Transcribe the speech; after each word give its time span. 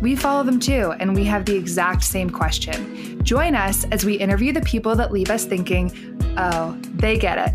we 0.00 0.16
follow 0.16 0.42
them 0.42 0.60
too, 0.60 0.92
and 0.98 1.14
we 1.14 1.24
have 1.24 1.44
the 1.44 1.56
exact 1.56 2.02
same 2.02 2.30
question. 2.30 3.22
Join 3.24 3.54
us 3.54 3.84
as 3.84 4.04
we 4.04 4.14
interview 4.14 4.52
the 4.52 4.60
people 4.62 4.94
that 4.96 5.12
leave 5.12 5.30
us 5.30 5.44
thinking, 5.44 5.92
oh, 6.36 6.76
they 6.94 7.16
get 7.16 7.38
it. 7.38 7.54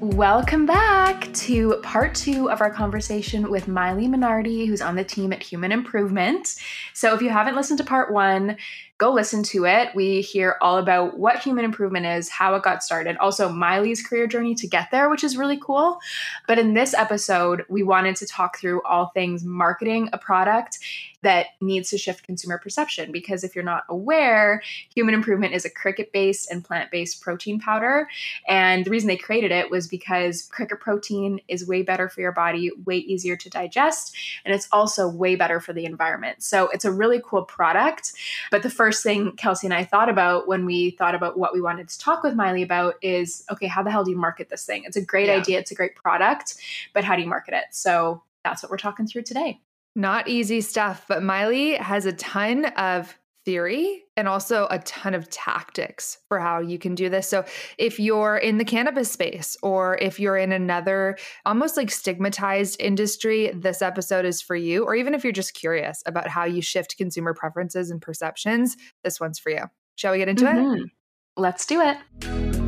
Welcome 0.00 0.66
back 0.66 1.32
to 1.32 1.80
part 1.82 2.14
two 2.14 2.50
of 2.50 2.60
our 2.60 2.70
conversation 2.70 3.50
with 3.50 3.66
Miley 3.66 4.06
Minardi, 4.06 4.66
who's 4.66 4.82
on 4.82 4.96
the 4.96 5.02
team 5.02 5.32
at 5.32 5.42
Human 5.42 5.72
Improvement. 5.72 6.56
So, 6.92 7.14
if 7.14 7.22
you 7.22 7.30
haven't 7.30 7.56
listened 7.56 7.78
to 7.78 7.84
part 7.84 8.12
one, 8.12 8.58
go 8.98 9.12
listen 9.12 9.42
to 9.42 9.66
it. 9.66 9.88
We 9.94 10.20
hear 10.20 10.56
all 10.60 10.78
about 10.78 11.18
what 11.18 11.40
human 11.40 11.64
improvement 11.64 12.06
is, 12.06 12.28
how 12.28 12.54
it 12.54 12.62
got 12.62 12.82
started, 12.82 13.16
also 13.16 13.48
Miley's 13.48 14.06
career 14.06 14.26
journey 14.26 14.54
to 14.54 14.68
get 14.68 14.90
there, 14.92 15.10
which 15.10 15.24
is 15.24 15.36
really 15.36 15.58
cool. 15.58 15.98
But 16.46 16.60
in 16.60 16.74
this 16.74 16.94
episode, 16.94 17.64
we 17.68 17.82
wanted 17.82 18.14
to 18.16 18.26
talk 18.26 18.58
through 18.58 18.82
all 18.82 19.08
things 19.08 19.44
marketing 19.44 20.10
a 20.12 20.18
product 20.18 20.78
that 21.24 21.46
needs 21.60 21.90
to 21.90 21.98
shift 21.98 22.22
consumer 22.22 22.58
perception. 22.58 23.10
Because 23.10 23.42
if 23.42 23.54
you're 23.54 23.64
not 23.64 23.84
aware, 23.88 24.62
human 24.94 25.14
improvement 25.14 25.54
is 25.54 25.64
a 25.64 25.70
cricket 25.70 26.12
based 26.12 26.50
and 26.50 26.62
plant 26.62 26.90
based 26.90 27.20
protein 27.20 27.58
powder. 27.58 28.06
And 28.46 28.84
the 28.84 28.90
reason 28.90 29.08
they 29.08 29.16
created 29.16 29.50
it 29.50 29.70
was 29.70 29.88
because 29.88 30.42
cricket 30.42 30.80
protein 30.80 31.40
is 31.48 31.66
way 31.66 31.82
better 31.82 32.08
for 32.08 32.20
your 32.20 32.32
body, 32.32 32.70
way 32.84 32.98
easier 32.98 33.36
to 33.36 33.50
digest, 33.50 34.14
and 34.44 34.54
it's 34.54 34.68
also 34.70 35.08
way 35.08 35.34
better 35.34 35.60
for 35.60 35.72
the 35.72 35.86
environment. 35.86 36.42
So 36.42 36.68
it's 36.68 36.84
a 36.84 36.92
really 36.92 37.20
cool 37.24 37.42
product. 37.42 38.12
But 38.50 38.62
the 38.62 38.70
first 38.70 38.83
thing 38.92 39.32
Kelsey 39.36 39.66
and 39.66 39.74
I 39.74 39.84
thought 39.84 40.08
about 40.08 40.46
when 40.46 40.64
we 40.64 40.90
thought 40.90 41.14
about 41.14 41.38
what 41.38 41.52
we 41.52 41.60
wanted 41.60 41.88
to 41.88 41.98
talk 41.98 42.22
with 42.22 42.34
Miley 42.34 42.62
about 42.62 42.94
is 43.02 43.44
okay, 43.50 43.66
how 43.66 43.82
the 43.82 43.90
hell 43.90 44.04
do 44.04 44.10
you 44.10 44.16
market 44.16 44.48
this 44.48 44.64
thing? 44.64 44.84
It's 44.84 44.96
a 44.96 45.04
great 45.04 45.28
yeah. 45.28 45.34
idea, 45.34 45.58
it's 45.58 45.70
a 45.70 45.74
great 45.74 45.96
product, 45.96 46.56
but 46.92 47.04
how 47.04 47.16
do 47.16 47.22
you 47.22 47.28
market 47.28 47.54
it? 47.54 47.64
So 47.70 48.22
that's 48.44 48.62
what 48.62 48.70
we're 48.70 48.76
talking 48.76 49.06
through 49.06 49.22
today. 49.22 49.60
Not 49.96 50.28
easy 50.28 50.60
stuff, 50.60 51.04
but 51.08 51.22
Miley 51.22 51.76
has 51.76 52.06
a 52.06 52.12
ton 52.12 52.66
of 52.66 53.16
theory 53.44 54.03
and 54.16 54.28
also 54.28 54.66
a 54.70 54.78
ton 54.80 55.14
of 55.14 55.28
tactics 55.30 56.18
for 56.28 56.38
how 56.38 56.60
you 56.60 56.78
can 56.78 56.94
do 56.94 57.08
this. 57.08 57.28
So, 57.28 57.44
if 57.78 57.98
you're 57.98 58.36
in 58.36 58.58
the 58.58 58.64
cannabis 58.64 59.10
space 59.10 59.56
or 59.62 59.98
if 59.98 60.20
you're 60.20 60.36
in 60.36 60.52
another 60.52 61.16
almost 61.44 61.76
like 61.76 61.90
stigmatized 61.90 62.80
industry, 62.80 63.50
this 63.54 63.82
episode 63.82 64.24
is 64.24 64.40
for 64.40 64.56
you. 64.56 64.84
Or 64.84 64.94
even 64.94 65.14
if 65.14 65.24
you're 65.24 65.32
just 65.32 65.54
curious 65.54 66.02
about 66.06 66.28
how 66.28 66.44
you 66.44 66.62
shift 66.62 66.96
consumer 66.96 67.34
preferences 67.34 67.90
and 67.90 68.00
perceptions, 68.00 68.76
this 69.02 69.20
one's 69.20 69.38
for 69.38 69.50
you. 69.50 69.64
Shall 69.96 70.12
we 70.12 70.18
get 70.18 70.28
into 70.28 70.44
mm-hmm. 70.44 70.84
it? 70.84 70.90
Let's 71.36 71.66
do 71.66 71.80
it. 71.80 72.63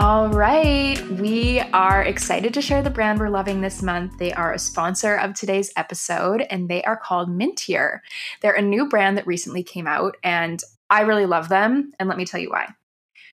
All 0.00 0.30
right. 0.30 0.98
We 1.20 1.60
are 1.74 2.02
excited 2.02 2.54
to 2.54 2.62
share 2.62 2.80
the 2.80 2.88
brand 2.88 3.20
we're 3.20 3.28
loving 3.28 3.60
this 3.60 3.82
month. 3.82 4.16
They 4.16 4.32
are 4.32 4.54
a 4.54 4.58
sponsor 4.58 5.16
of 5.16 5.34
today's 5.34 5.70
episode 5.76 6.46
and 6.48 6.70
they 6.70 6.82
are 6.84 6.96
called 6.96 7.28
Mintier. 7.28 7.98
They're 8.40 8.54
a 8.54 8.62
new 8.62 8.88
brand 8.88 9.18
that 9.18 9.26
recently 9.26 9.62
came 9.62 9.86
out 9.86 10.16
and 10.24 10.62
I 10.88 11.02
really 11.02 11.26
love 11.26 11.50
them. 11.50 11.92
And 12.00 12.08
let 12.08 12.16
me 12.16 12.24
tell 12.24 12.40
you 12.40 12.48
why. 12.48 12.70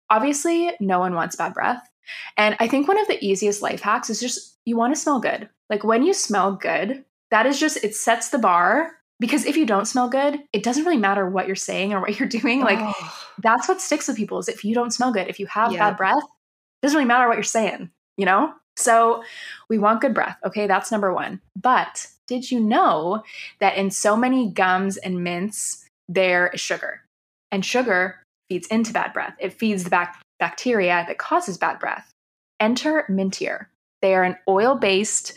Obviously, 0.10 0.74
no 0.82 1.00
one 1.00 1.14
wants 1.14 1.38
bad 1.38 1.54
breath. 1.54 1.90
And 2.36 2.58
I 2.60 2.68
think 2.68 2.90
one 2.90 3.00
of 3.00 3.08
the 3.08 3.26
easiest 3.26 3.62
life 3.62 3.80
hacks 3.80 4.10
is 4.10 4.20
just 4.20 4.58
you 4.66 4.76
want 4.76 4.94
to 4.94 5.00
smell 5.00 5.22
good. 5.22 5.48
Like 5.70 5.86
when 5.86 6.04
you 6.04 6.14
smell 6.14 6.52
good, 6.52 7.06
that 7.32 7.46
is 7.46 7.62
just, 7.62 7.82
it 7.82 7.96
sets 7.96 8.28
the 8.28 8.40
bar 8.40 8.92
because 9.22 9.46
if 9.46 9.56
you 9.56 9.66
don't 9.66 9.88
smell 9.88 10.10
good 10.10 10.38
it 10.54 10.62
doesn't 10.62 10.84
really 10.84 10.98
matter 10.98 11.28
what 11.28 11.48
you're 11.48 11.56
saying 11.56 11.92
or 11.92 12.00
what 12.00 12.20
you're 12.20 12.30
doing 12.40 12.62
like 12.62 12.78
oh. 12.80 13.18
that's 13.40 13.68
what 13.68 13.82
sticks 13.82 14.08
with 14.08 14.16
people 14.16 14.38
is 14.38 14.48
if 14.48 14.64
you 14.64 14.76
don't 14.76 14.92
smell 14.92 15.12
good 15.12 15.28
if 15.28 15.40
you 15.40 15.48
have 15.48 15.72
yeah. 15.72 15.90
bad 15.90 15.98
breath 15.98 16.24
doesn't 16.82 16.98
really 16.98 17.08
matter 17.08 17.28
what 17.28 17.38
you're 17.38 17.44
saying, 17.44 17.90
you 18.18 18.26
know? 18.26 18.54
So 18.76 19.24
we 19.70 19.80
want 19.80 20.02
good 20.02 20.14
breath. 20.14 20.38
Okay, 20.46 20.68
that's 20.68 20.92
number 20.92 21.14
one. 21.14 21.42
But 21.56 22.08
did 22.28 22.52
you 22.52 22.60
know 22.60 23.24
that 23.60 23.76
in 23.76 23.90
so 23.90 24.16
many 24.16 24.52
gums 24.52 24.98
and 24.98 25.24
mints, 25.24 25.86
there 26.08 26.48
is 26.54 26.62
sugar? 26.62 27.02
And 27.52 27.66
sugar 27.66 28.22
feeds 28.50 28.68
into 28.68 28.94
bad 28.94 29.14
breath. 29.14 29.36
It 29.40 29.54
feeds 29.54 29.84
the 29.84 29.90
bac- 29.90 30.22
bacteria 30.40 31.06
that 31.08 31.18
causes 31.18 31.58
bad 31.58 31.80
breath. 31.80 32.12
Enter 32.60 33.06
Mintier. 33.10 33.68
They 34.02 34.14
are 34.14 34.24
an 34.24 34.38
oil 34.48 34.76
based, 34.76 35.34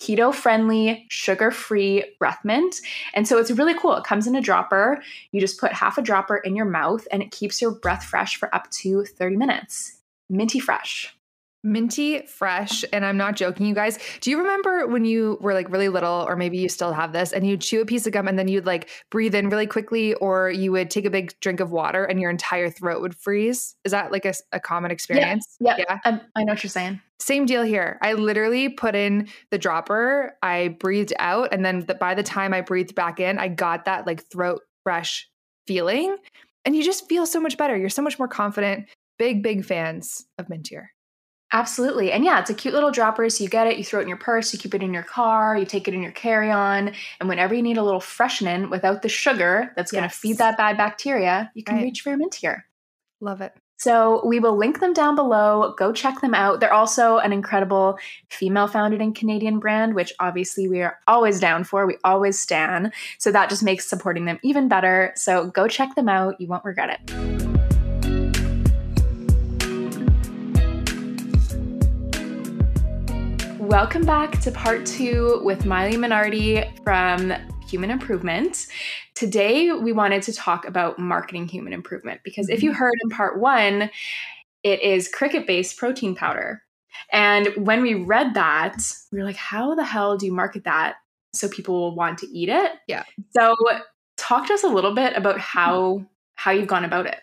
keto 0.00 0.32
friendly, 0.32 1.06
sugar 1.08 1.50
free 1.50 2.04
breath 2.20 2.40
mint. 2.44 2.76
And 3.14 3.26
so 3.26 3.38
it's 3.38 3.50
really 3.50 3.74
cool. 3.74 3.94
It 3.96 4.04
comes 4.04 4.28
in 4.28 4.36
a 4.36 4.40
dropper. 4.40 5.02
You 5.32 5.40
just 5.40 5.58
put 5.58 5.72
half 5.72 5.98
a 5.98 6.02
dropper 6.02 6.36
in 6.36 6.54
your 6.54 6.66
mouth 6.66 7.08
and 7.10 7.22
it 7.22 7.32
keeps 7.32 7.60
your 7.60 7.72
breath 7.72 8.04
fresh 8.04 8.36
for 8.36 8.54
up 8.54 8.70
to 8.70 9.04
30 9.04 9.36
minutes 9.36 9.98
minty 10.34 10.58
fresh. 10.58 11.14
Minty 11.66 12.26
fresh. 12.26 12.84
And 12.92 13.06
I'm 13.06 13.16
not 13.16 13.36
joking, 13.36 13.64
you 13.64 13.74
guys. 13.74 13.98
Do 14.20 14.30
you 14.30 14.36
remember 14.36 14.86
when 14.86 15.06
you 15.06 15.38
were 15.40 15.54
like 15.54 15.70
really 15.70 15.88
little, 15.88 16.26
or 16.28 16.36
maybe 16.36 16.58
you 16.58 16.68
still 16.68 16.92
have 16.92 17.14
this, 17.14 17.32
and 17.32 17.46
you'd 17.46 17.62
chew 17.62 17.80
a 17.80 17.86
piece 17.86 18.06
of 18.06 18.12
gum 18.12 18.28
and 18.28 18.38
then 18.38 18.48
you'd 18.48 18.66
like 18.66 18.90
breathe 19.10 19.34
in 19.34 19.48
really 19.48 19.66
quickly, 19.66 20.12
or 20.14 20.50
you 20.50 20.72
would 20.72 20.90
take 20.90 21.06
a 21.06 21.10
big 21.10 21.32
drink 21.40 21.60
of 21.60 21.70
water 21.70 22.04
and 22.04 22.20
your 22.20 22.28
entire 22.30 22.68
throat 22.68 23.00
would 23.00 23.14
freeze? 23.14 23.76
Is 23.84 23.92
that 23.92 24.12
like 24.12 24.26
a, 24.26 24.34
a 24.52 24.60
common 24.60 24.90
experience? 24.90 25.56
Yeah. 25.58 25.76
yeah. 25.78 25.98
I, 26.04 26.20
I 26.36 26.44
know 26.44 26.52
what 26.52 26.62
you're 26.62 26.68
saying. 26.68 27.00
Same 27.18 27.46
deal 27.46 27.62
here. 27.62 27.98
I 28.02 28.12
literally 28.12 28.68
put 28.68 28.94
in 28.94 29.28
the 29.50 29.56
dropper, 29.56 30.36
I 30.42 30.68
breathed 30.68 31.14
out, 31.18 31.54
and 31.54 31.64
then 31.64 31.86
the, 31.86 31.94
by 31.94 32.14
the 32.14 32.22
time 32.22 32.52
I 32.52 32.60
breathed 32.60 32.94
back 32.94 33.20
in, 33.20 33.38
I 33.38 33.48
got 33.48 33.86
that 33.86 34.06
like 34.06 34.28
throat 34.28 34.60
fresh 34.82 35.30
feeling. 35.66 36.18
And 36.66 36.76
you 36.76 36.82
just 36.82 37.08
feel 37.08 37.24
so 37.24 37.40
much 37.40 37.56
better. 37.56 37.74
You're 37.74 37.88
so 37.88 38.02
much 38.02 38.18
more 38.18 38.28
confident 38.28 38.86
big, 39.18 39.42
big 39.42 39.64
fans 39.64 40.26
of 40.38 40.48
Mintier. 40.48 40.86
Absolutely. 41.52 42.10
And 42.10 42.24
yeah, 42.24 42.40
it's 42.40 42.50
a 42.50 42.54
cute 42.54 42.74
little 42.74 42.90
dropper. 42.90 43.28
So 43.30 43.44
you 43.44 43.48
get 43.48 43.68
it, 43.68 43.78
you 43.78 43.84
throw 43.84 44.00
it 44.00 44.02
in 44.02 44.08
your 44.08 44.16
purse, 44.16 44.52
you 44.52 44.58
keep 44.58 44.74
it 44.74 44.82
in 44.82 44.92
your 44.92 45.04
car, 45.04 45.56
you 45.56 45.64
take 45.64 45.86
it 45.86 45.94
in 45.94 46.02
your 46.02 46.10
carry 46.10 46.50
on. 46.50 46.92
And 47.20 47.28
whenever 47.28 47.54
you 47.54 47.62
need 47.62 47.76
a 47.76 47.82
little 47.84 48.00
freshening 48.00 48.70
without 48.70 49.02
the 49.02 49.08
sugar 49.08 49.72
that's 49.76 49.92
yes. 49.92 50.00
going 50.00 50.10
to 50.10 50.16
feed 50.16 50.38
that 50.38 50.56
bad 50.56 50.76
bacteria, 50.76 51.52
you 51.54 51.62
can 51.62 51.76
right. 51.76 51.84
reach 51.84 52.00
for 52.00 52.10
your 52.10 52.18
Mintier. 52.18 52.62
Love 53.20 53.40
it. 53.40 53.54
So 53.76 54.24
we 54.26 54.40
will 54.40 54.56
link 54.56 54.80
them 54.80 54.92
down 54.92 55.14
below. 55.14 55.74
Go 55.78 55.92
check 55.92 56.20
them 56.20 56.34
out. 56.34 56.58
They're 56.58 56.72
also 56.72 57.18
an 57.18 57.32
incredible 57.32 57.98
female 58.30 58.66
founded 58.66 59.00
and 59.00 59.14
Canadian 59.14 59.60
brand, 59.60 59.94
which 59.94 60.12
obviously 60.18 60.68
we 60.68 60.82
are 60.82 60.98
always 61.06 61.38
down 61.38 61.64
for. 61.64 61.86
We 61.86 61.98
always 62.02 62.38
stand. 62.38 62.92
So 63.18 63.30
that 63.30 63.48
just 63.48 63.62
makes 63.62 63.88
supporting 63.88 64.24
them 64.24 64.40
even 64.42 64.68
better. 64.68 65.12
So 65.14 65.50
go 65.50 65.68
check 65.68 65.94
them 65.94 66.08
out. 66.08 66.40
You 66.40 66.48
won't 66.48 66.64
regret 66.64 66.98
it. 66.98 67.53
Welcome 73.64 74.04
back 74.04 74.42
to 74.42 74.52
part 74.52 74.84
two 74.84 75.40
with 75.42 75.64
Miley 75.64 75.96
Minardi 75.96 76.70
from 76.84 77.32
Human 77.66 77.90
Improvement. 77.90 78.66
Today, 79.14 79.72
we 79.72 79.90
wanted 79.90 80.22
to 80.24 80.34
talk 80.34 80.66
about 80.68 80.98
marketing 80.98 81.48
human 81.48 81.72
improvement 81.72 82.20
because 82.24 82.50
if 82.50 82.62
you 82.62 82.72
mm-hmm. 82.72 82.78
heard 82.78 82.92
in 83.02 83.08
part 83.08 83.40
one, 83.40 83.90
it 84.64 84.82
is 84.82 85.08
cricket 85.08 85.46
based 85.46 85.78
protein 85.78 86.14
powder. 86.14 86.62
And 87.10 87.48
when 87.56 87.80
we 87.80 87.94
read 87.94 88.34
that, 88.34 88.76
we 89.10 89.18
were 89.18 89.24
like, 89.24 89.36
how 89.36 89.74
the 89.74 89.82
hell 89.84 90.18
do 90.18 90.26
you 90.26 90.32
market 90.32 90.64
that 90.64 90.96
so 91.32 91.48
people 91.48 91.74
will 91.74 91.94
want 91.94 92.18
to 92.18 92.28
eat 92.28 92.50
it? 92.50 92.72
Yeah. 92.86 93.04
So, 93.30 93.54
talk 94.18 94.46
to 94.48 94.52
us 94.52 94.62
a 94.62 94.68
little 94.68 94.94
bit 94.94 95.16
about 95.16 95.40
how 95.40 96.04
how 96.34 96.50
you've 96.50 96.68
gone 96.68 96.84
about 96.84 97.06
it. 97.06 97.18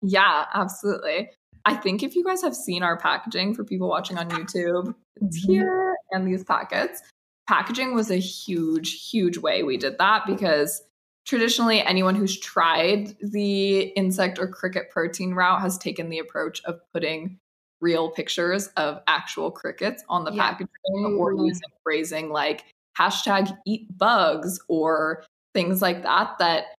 Yeah, 0.00 0.46
absolutely. 0.54 1.28
I 1.66 1.74
think 1.74 2.04
if 2.04 2.14
you 2.14 2.22
guys 2.22 2.42
have 2.42 2.54
seen 2.54 2.84
our 2.84 2.96
packaging 2.96 3.52
for 3.52 3.64
people 3.64 3.88
watching 3.88 4.16
on 4.18 4.30
YouTube, 4.30 4.94
it's 5.16 5.40
mm-hmm. 5.40 5.52
here 5.52 5.96
and 6.12 6.26
these 6.26 6.44
packets. 6.44 7.02
Packaging 7.48 7.92
was 7.92 8.10
a 8.10 8.16
huge, 8.16 9.10
huge 9.10 9.36
way 9.36 9.64
we 9.64 9.76
did 9.76 9.98
that 9.98 10.26
because 10.26 10.80
traditionally 11.26 11.82
anyone 11.82 12.14
who's 12.14 12.38
tried 12.38 13.16
the 13.20 13.80
insect 13.80 14.38
or 14.38 14.46
cricket 14.46 14.90
protein 14.90 15.34
route 15.34 15.60
has 15.60 15.76
taken 15.76 16.08
the 16.08 16.20
approach 16.20 16.62
of 16.64 16.78
putting 16.92 17.36
real 17.80 18.10
pictures 18.10 18.68
of 18.76 19.02
actual 19.08 19.50
crickets 19.50 20.04
on 20.08 20.24
the 20.24 20.32
yeah. 20.32 20.50
packaging 20.50 21.16
or 21.18 21.32
using 21.32 21.68
phrasing 21.82 22.30
like 22.30 22.64
hashtag 22.96 23.54
eat 23.66 23.86
bugs 23.98 24.60
or 24.68 25.24
things 25.52 25.82
like 25.82 26.04
that 26.04 26.38
that 26.38 26.75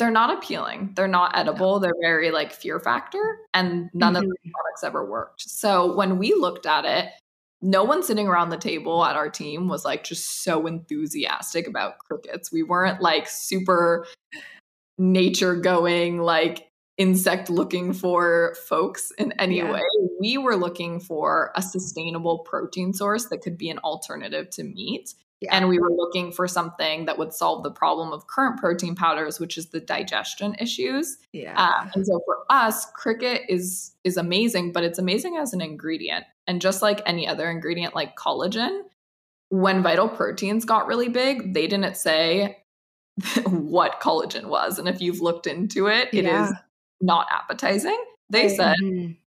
they're 0.00 0.10
not 0.10 0.36
appealing. 0.36 0.92
They're 0.96 1.06
not 1.06 1.36
edible. 1.38 1.78
They're 1.78 1.92
very 2.02 2.32
like 2.32 2.52
fear 2.52 2.80
factor, 2.80 3.38
and 3.54 3.88
none 3.94 4.14
Mhm. 4.14 4.18
of 4.18 4.24
the 4.24 4.50
products 4.52 4.82
ever 4.82 5.04
worked. 5.08 5.42
So 5.42 5.94
when 5.94 6.18
we 6.18 6.34
looked 6.34 6.66
at 6.66 6.84
it, 6.84 7.10
no 7.62 7.84
one 7.84 8.02
sitting 8.02 8.26
around 8.26 8.48
the 8.48 8.56
table 8.56 9.04
at 9.04 9.14
our 9.14 9.28
team 9.28 9.68
was 9.68 9.84
like 9.84 10.02
just 10.02 10.42
so 10.42 10.66
enthusiastic 10.66 11.68
about 11.68 11.98
crickets. 11.98 12.50
We 12.50 12.62
weren't 12.62 13.02
like 13.02 13.28
super 13.28 14.06
nature 14.98 15.54
going, 15.56 16.18
like 16.20 16.68
insect 16.96 17.50
looking 17.50 17.92
for 17.92 18.56
folks 18.66 19.10
in 19.18 19.32
any 19.32 19.58
Yeah. 19.58 19.72
way. 19.72 19.82
We 20.20 20.38
were 20.38 20.56
looking 20.56 21.00
for 21.00 21.52
a 21.54 21.62
sustainable 21.62 22.40
protein 22.40 22.92
source 22.94 23.26
that 23.26 23.42
could 23.42 23.58
be 23.58 23.68
an 23.70 23.78
alternative 23.80 24.48
to 24.50 24.64
meat. 24.64 25.14
Yeah. 25.40 25.56
And 25.56 25.68
we 25.68 25.78
were 25.78 25.90
looking 25.90 26.32
for 26.32 26.46
something 26.46 27.06
that 27.06 27.16
would 27.16 27.32
solve 27.32 27.62
the 27.62 27.70
problem 27.70 28.12
of 28.12 28.26
current 28.26 28.58
protein 28.60 28.94
powders, 28.94 29.40
which 29.40 29.56
is 29.56 29.70
the 29.70 29.80
digestion 29.80 30.54
issues. 30.58 31.16
yeah. 31.32 31.54
Um, 31.56 31.90
and 31.94 32.06
so 32.06 32.20
for 32.26 32.44
us, 32.50 32.84
cricket 32.94 33.42
is 33.48 33.92
is 34.04 34.16
amazing, 34.18 34.72
but 34.72 34.84
it's 34.84 34.98
amazing 34.98 35.36
as 35.38 35.52
an 35.54 35.60
ingredient. 35.62 36.24
And 36.46 36.60
just 36.60 36.82
like 36.82 37.00
any 37.06 37.26
other 37.26 37.50
ingredient, 37.50 37.94
like 37.94 38.16
collagen, 38.16 38.82
when 39.48 39.82
Vital 39.82 40.08
Proteins 40.08 40.64
got 40.66 40.86
really 40.86 41.08
big, 41.08 41.54
they 41.54 41.66
didn't 41.66 41.96
say 41.96 42.58
what 43.46 44.00
collagen 44.00 44.46
was. 44.46 44.78
And 44.78 44.88
if 44.88 45.00
you've 45.00 45.20
looked 45.20 45.46
into 45.46 45.86
it, 45.86 46.08
it 46.12 46.24
is 46.26 46.50
Yeah. 46.50 46.52
not 47.00 47.26
appetizing. 47.30 47.98
They 48.28 48.42
Right. 48.46 48.56
said 48.56 48.74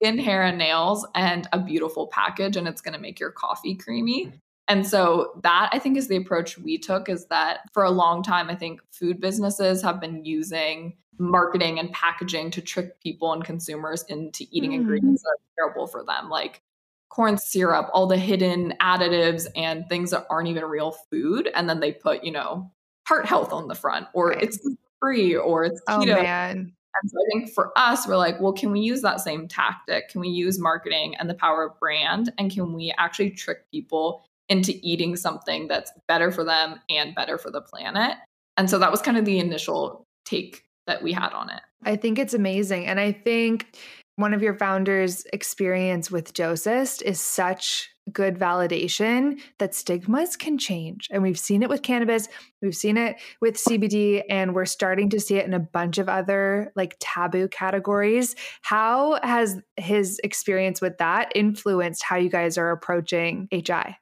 skin, 0.02 0.18
hair, 0.20 0.44
and 0.44 0.58
nails, 0.58 1.08
and 1.16 1.48
a 1.54 1.60
beautiful 1.60 2.08
package, 2.08 2.58
and 2.58 2.68
it's 2.68 2.82
going 2.82 2.94
to 2.94 3.00
make 3.00 3.20
your 3.22 3.32
coffee 3.32 3.76
creamy. 3.76 4.34
And 4.68 4.88
so 4.88 5.40
that 5.44 5.70
I 5.74 5.80
think 5.80 5.98
is 5.98 6.08
the 6.08 6.16
approach 6.16 6.58
we 6.58 6.78
took 6.78 7.10
is 7.10 7.26
that 7.28 7.60
for 7.74 7.84
a 7.84 7.92
long 7.92 8.24
time, 8.24 8.50
I 8.50 8.56
think 8.56 8.82
food 8.92 9.20
businesses 9.20 9.82
have 9.82 10.00
been 10.00 10.24
using 10.24 10.96
marketing 11.20 11.80
and 11.80 11.92
packaging 11.92 12.50
to 12.52 12.62
trick 12.62 13.00
people 13.02 13.34
and 13.34 13.44
consumers 13.44 14.04
into 14.04 14.46
eating 14.52 14.72
Mm. 14.72 14.76
ingredients 14.76 15.22
that 15.22 15.30
are 15.30 15.56
terrible 15.68 15.88
for 15.88 16.04
them, 16.04 16.30
like 16.30 16.62
corn 17.10 17.38
syrup, 17.38 17.90
all 17.94 18.08
the 18.08 18.18
hidden 18.18 18.74
additives 18.82 19.46
and 19.56 19.88
things 19.90 20.10
that 20.12 20.26
aren't 20.30 20.48
even 20.48 20.64
real 20.66 20.92
food. 21.12 21.52
And 21.54 21.70
then 21.70 21.80
they 21.80 21.92
put, 21.92 22.24
you 22.24 22.32
know, 22.32 22.72
heart 23.08 23.26
health 23.26 23.54
on 23.54 23.68
the 23.68 23.76
front, 23.76 24.08
or 24.14 24.30
Right. 24.30 24.42
it's 24.44 24.58
free, 25.00 25.36
or 25.36 25.66
it's 25.66 25.82
oh 25.88 26.00
keto. 26.00 26.24
man. 26.24 26.74
And 27.02 27.10
so 27.12 27.18
I 27.18 27.26
think 27.32 27.52
for 27.54 27.78
us, 27.78 28.08
we're 28.08 28.18
like, 28.18 28.40
well, 28.40 28.54
can 28.54 28.72
we 28.72 28.80
use 28.80 29.02
that 29.02 29.20
same 29.20 29.48
tactic? 29.48 30.10
Can 30.10 30.22
we 30.22 30.30
use 30.30 30.58
marketing 30.60 31.16
and 31.18 31.30
the 31.30 31.34
power 31.36 31.64
of 31.64 31.78
brand? 31.80 32.32
And 32.38 32.52
can 32.52 32.74
we 32.74 32.94
actually 32.98 33.32
trick 33.32 33.70
people 33.72 34.26
into 34.50 34.74
eating 34.82 35.16
something 35.16 35.68
that's 35.68 35.92
better 36.08 36.32
for 36.32 36.44
them 36.44 36.80
and 36.90 37.16
better 37.16 37.38
for 37.38 37.52
the 37.52 37.62
planet? 37.62 38.18
And 38.58 38.70
so 38.70 38.80
that 38.80 38.92
was 38.92 39.02
kind 39.02 39.18
of 39.18 39.26
the 39.26 39.40
initial 39.40 40.06
take 40.26 40.64
that 40.88 41.02
we 41.02 41.14
had 41.14 41.34
on 41.34 41.50
it. 41.50 41.62
I 41.84 41.96
think 41.96 42.20
it's 42.20 42.34
amazing. 42.34 42.86
And 42.86 43.00
I 43.00 43.12
think 43.12 43.76
one 44.16 44.34
of 44.34 44.44
your 44.44 44.54
founders' 44.54 45.26
experience 45.34 46.12
with 46.12 46.34
Josist 46.34 47.02
is 47.02 47.20
such 47.20 47.90
good 48.12 48.38
validation 48.38 49.40
that 49.60 49.74
stigmas 49.74 50.36
can 50.36 50.58
change. 50.58 51.08
And 51.10 51.24
we've 51.24 51.40
seen 51.40 51.64
it 51.64 51.70
with 51.70 51.82
cannabis, 51.82 52.28
we've 52.62 52.76
seen 52.76 52.98
it 52.98 53.16
with 53.42 53.56
CBD, 53.56 54.24
and 54.30 54.54
we're 54.54 54.66
starting 54.66 55.10
to 55.12 55.20
see 55.20 55.38
it 55.38 55.46
in 55.46 55.54
a 55.54 55.60
bunch 55.60 55.98
of 55.98 56.10
other 56.10 56.72
like 56.76 56.98
taboo 57.00 57.48
categories. 57.48 58.36
How 58.62 59.20
has 59.24 59.58
his 59.78 60.20
experience 60.24 60.82
with 60.82 60.98
that 60.98 61.32
influenced 61.34 62.04
how 62.04 62.18
you 62.18 62.30
guys 62.30 62.58
are 62.58 62.72
approaching 62.72 63.48
HI? 63.52 63.98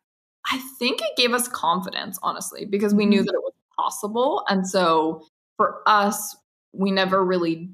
I 0.49 0.59
think 0.79 1.01
it 1.01 1.15
gave 1.17 1.33
us 1.33 1.47
confidence, 1.47 2.17
honestly, 2.23 2.65
because 2.65 2.93
we 2.93 3.05
knew 3.05 3.21
Mhm. 3.21 3.25
that 3.25 3.33
it 3.35 3.43
was 3.43 3.53
possible. 3.75 4.43
And 4.49 4.67
so 4.67 5.25
for 5.57 5.81
us, 5.87 6.35
we 6.73 6.91
never 6.91 7.23
really 7.23 7.69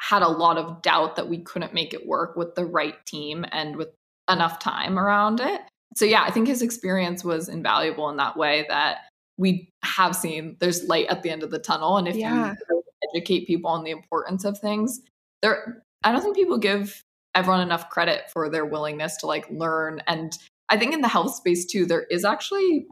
had 0.00 0.22
a 0.22 0.28
lot 0.28 0.56
of 0.58 0.82
doubt 0.82 1.16
that 1.16 1.28
we 1.28 1.38
couldn't 1.38 1.74
make 1.74 1.94
it 1.94 2.06
work 2.06 2.36
with 2.36 2.54
the 2.54 2.64
right 2.64 2.94
team 3.06 3.44
and 3.52 3.76
with 3.76 3.88
enough 4.30 4.58
time 4.58 4.98
around 4.98 5.40
it. 5.40 5.60
So 5.96 6.04
yeah, 6.04 6.22
I 6.24 6.30
think 6.30 6.48
his 6.48 6.62
experience 6.62 7.24
was 7.24 7.48
invaluable 7.48 8.08
in 8.10 8.16
that 8.16 8.36
way 8.36 8.66
that 8.68 9.08
we 9.38 9.68
have 9.82 10.14
seen 10.16 10.56
there's 10.60 10.84
light 10.88 11.06
at 11.08 11.22
the 11.22 11.30
end 11.30 11.42
of 11.42 11.50
the 11.50 11.58
tunnel 11.58 11.96
and 11.96 12.06
if 12.08 12.16
Yeah. 12.16 12.54
you 12.70 12.82
educate 13.14 13.46
people 13.46 13.70
on 13.70 13.84
the 13.84 13.90
importance 13.90 14.44
of 14.44 14.58
things, 14.58 15.00
there 15.42 15.82
I 16.04 16.12
don't 16.12 16.22
think 16.22 16.36
people 16.36 16.58
give 16.58 17.02
everyone 17.34 17.60
enough 17.60 17.88
credit 17.90 18.30
for 18.30 18.48
their 18.48 18.64
willingness 18.64 19.16
to 19.18 19.26
like 19.26 19.48
learn 19.50 20.00
and 20.06 20.36
I 20.68 20.76
think 20.76 20.94
in 20.94 21.00
the 21.02 21.08
health 21.08 21.34
space 21.34 21.64
too 21.66 21.86
there 21.86 22.04
is 22.04 22.24
actually 22.24 22.86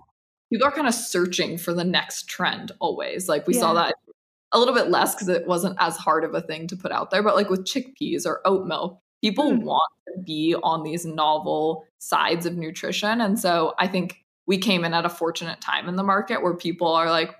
people 0.50 0.66
are 0.66 0.72
kind 0.72 0.86
of 0.88 0.94
searching 0.94 1.56
for 1.56 1.72
the 1.72 1.84
next 1.84 2.28
trend 2.28 2.72
always. 2.80 3.28
Like 3.28 3.46
we 3.46 3.54
saw 3.54 3.72
that 3.74 3.94
a 4.52 4.58
little 4.58 4.74
bit 4.74 4.90
less 4.90 5.14
because 5.14 5.28
it 5.28 5.46
wasn't 5.46 5.76
as 5.80 5.96
hard 5.96 6.24
of 6.24 6.34
a 6.34 6.42
thing 6.42 6.66
to 6.69 6.76
put 6.76 6.92
out 6.92 7.10
there. 7.10 7.22
But 7.22 7.36
like 7.36 7.48
with 7.48 7.64
chickpeas 7.64 8.26
or 8.26 8.42
oat 8.44 8.66
milk, 8.66 9.00
people 9.22 9.54
Hmm. 9.54 9.64
want 9.64 9.90
to 10.08 10.22
be 10.22 10.54
on 10.62 10.82
these 10.82 11.06
novel 11.06 11.86
sides 11.98 12.44
of 12.44 12.56
nutrition. 12.56 13.22
And 13.22 13.38
so 13.40 13.72
I 13.78 13.86
think 13.88 14.18
we 14.46 14.58
came 14.58 14.84
in 14.84 14.92
at 14.92 15.06
a 15.06 15.08
fortunate 15.08 15.60
time 15.62 15.88
in 15.88 15.96
the 15.96 16.02
market 16.02 16.42
where 16.42 16.54
people 16.54 16.88
are 16.92 17.08
like, 17.08 17.34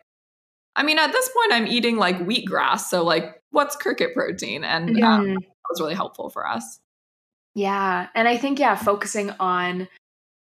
I 0.75 0.83
mean, 0.83 0.99
at 0.99 1.13
this 1.13 1.29
point, 1.29 1.53
I'm 1.53 1.67
eating 1.67 1.97
like 1.99 2.17
wheatgrass. 2.21 2.83
So, 2.89 3.05
like, 3.05 3.43
what's 3.51 3.77
cricket 3.77 4.15
protein? 4.15 4.65
And 4.65 4.97
Yeah. 4.97 5.17
um, 5.17 5.27
Mhm. 5.27 5.41
that 5.41 5.69
was 5.69 5.81
really 5.83 5.95
helpful 5.95 6.31
for 6.31 6.49
us. 6.49 6.81
Yeah. 7.55 8.09
And 8.15 8.27
I 8.27 8.39
think, 8.39 8.59
yeah, 8.59 8.75
focusing 8.77 9.31
on 9.39 9.89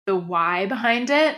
the 0.07 0.15
why 0.15 0.65
behind 0.65 1.11
it 1.11 1.37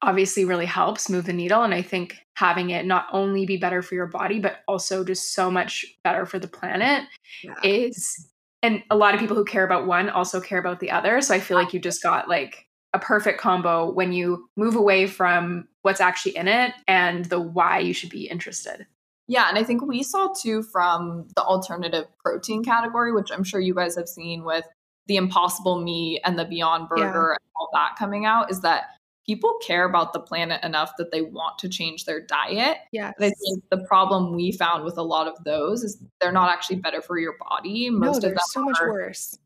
obviously 0.00 0.44
really 0.44 0.66
helps 0.66 1.10
move 1.10 1.26
the 1.26 1.32
needle. 1.32 1.62
And 1.62 1.74
I 1.74 1.82
think 1.82 2.16
having 2.36 2.70
it 2.70 2.86
not 2.86 3.06
only 3.12 3.44
be 3.44 3.56
better 3.56 3.82
for 3.82 3.94
your 3.94 4.06
body, 4.06 4.38
but 4.38 4.60
also 4.68 5.04
just 5.04 5.34
so 5.34 5.50
much 5.50 5.84
better 6.04 6.24
for 6.24 6.38
the 6.38 6.48
planet 6.48 7.04
is, 7.62 8.28
and 8.62 8.82
a 8.90 8.96
lot 8.96 9.14
of 9.14 9.20
people 9.20 9.36
who 9.36 9.44
care 9.44 9.64
about 9.64 9.86
one 9.86 10.08
also 10.08 10.40
care 10.40 10.58
about 10.58 10.80
the 10.80 10.90
other. 10.90 11.20
So 11.20 11.34
I 11.34 11.40
feel 11.40 11.56
like 11.56 11.74
you 11.74 11.80
just 11.80 12.02
got 12.02 12.28
like 12.28 12.66
a 12.92 12.98
perfect 12.98 13.40
combo 13.40 13.90
when 13.90 14.12
you 14.12 14.48
move 14.56 14.76
away 14.76 15.06
from 15.06 15.68
what's 15.82 16.00
actually 16.00 16.36
in 16.36 16.48
it 16.48 16.72
and 16.86 17.24
the 17.26 17.40
why 17.40 17.78
you 17.78 17.92
should 17.92 18.10
be 18.10 18.28
interested. 18.28 18.86
Yeah, 19.28 19.48
and 19.48 19.58
I 19.58 19.64
think 19.64 19.82
we 19.84 20.02
saw 20.02 20.32
too 20.40 20.62
from 20.62 21.26
the 21.34 21.42
alternative 21.42 22.04
protein 22.22 22.62
category, 22.62 23.12
which 23.12 23.30
I'm 23.32 23.42
sure 23.42 23.60
you 23.60 23.74
guys 23.74 23.96
have 23.96 24.08
seen 24.08 24.44
with 24.44 24.64
the 25.06 25.16
Impossible 25.16 25.80
Meat 25.80 26.20
and 26.24 26.38
the 26.38 26.44
Beyond 26.44 26.88
Yeah. 26.96 27.06
Burger 27.06 27.30
and 27.32 27.38
all 27.56 27.68
that 27.72 27.96
coming 27.98 28.24
out, 28.26 28.50
is 28.50 28.60
that 28.62 28.84
people 29.26 29.58
care 29.66 29.84
about 29.84 30.12
the 30.12 30.20
planet 30.20 30.62
enough 30.62 30.92
that 30.98 31.10
they 31.10 31.20
want 31.22 31.58
to 31.58 31.68
change 31.68 32.04
their 32.04 32.20
diet. 32.20 32.78
Yeah. 32.92 33.12
I 33.18 33.30
think 33.30 33.64
the 33.70 33.78
problem 33.88 34.34
we 34.36 34.52
found 34.52 34.84
with 34.84 34.96
a 34.98 35.02
lot 35.02 35.26
of 35.26 35.42
those 35.44 35.82
is 35.82 36.00
they're 36.20 36.30
not 36.30 36.50
actually 36.50 36.76
better 36.76 37.02
for 37.02 37.18
your 37.18 37.34
body. 37.38 37.90
no, 37.90 37.98
Most 37.98 38.16
of 38.18 38.22
they're 38.22 38.30
them 38.30 38.38
so 38.50 38.62
much 38.62 38.78
worse. 38.80 39.36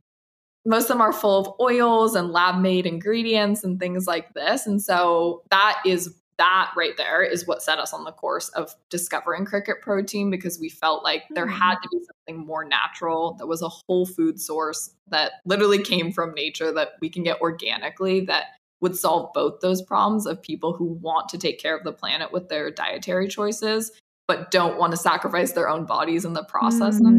most 0.66 0.82
of 0.84 0.88
them 0.88 1.00
are 1.00 1.12
full 1.14 1.38
of 1.38 1.54
oils 1.60 2.14
and 2.14 2.28
lab 2.30 2.60
made 2.60 2.84
ingredients 2.84 3.64
and 3.64 3.80
things 3.80 4.06
like 4.06 4.34
this. 4.34 4.66
And 4.66 4.82
so 4.82 5.42
that 5.50 5.80
is 5.86 6.14
that 6.40 6.72
right 6.74 6.96
there 6.96 7.22
is 7.22 7.46
what 7.46 7.62
set 7.62 7.78
us 7.78 7.92
on 7.92 8.04
the 8.04 8.12
course 8.12 8.48
of 8.50 8.74
discovering 8.88 9.44
cricket 9.44 9.82
protein 9.82 10.30
because 10.30 10.58
we 10.58 10.70
felt 10.70 11.04
like 11.04 11.24
there 11.34 11.46
Mm. 11.46 11.52
had 11.52 11.74
to 11.82 11.88
be 11.92 11.98
something 12.02 12.46
more 12.46 12.64
natural 12.64 13.34
that 13.38 13.46
was 13.46 13.60
a 13.60 13.68
whole 13.68 14.06
food 14.06 14.40
source 14.40 14.94
that 15.08 15.32
literally 15.44 15.82
came 15.82 16.10
from 16.10 16.32
nature 16.32 16.72
that 16.72 16.92
we 17.02 17.10
can 17.10 17.22
get 17.22 17.38
organically 17.42 18.20
that 18.20 18.46
would 18.80 18.96
solve 18.96 19.30
both 19.34 19.60
those 19.60 19.82
problems 19.82 20.24
of 20.24 20.40
people 20.40 20.72
who 20.72 20.86
want 20.86 21.28
to 21.28 21.36
take 21.36 21.60
care 21.60 21.76
of 21.76 21.84
the 21.84 21.92
planet 21.92 22.32
with 22.32 22.48
their 22.48 22.70
dietary 22.70 23.28
choices 23.28 23.92
but 24.26 24.50
don't 24.50 24.78
want 24.78 24.92
to 24.92 24.96
sacrifice 24.96 25.52
their 25.52 25.68
own 25.68 25.84
bodies 25.84 26.24
in 26.24 26.32
the 26.32 26.44
process 26.44 26.98
Mm. 27.00 27.18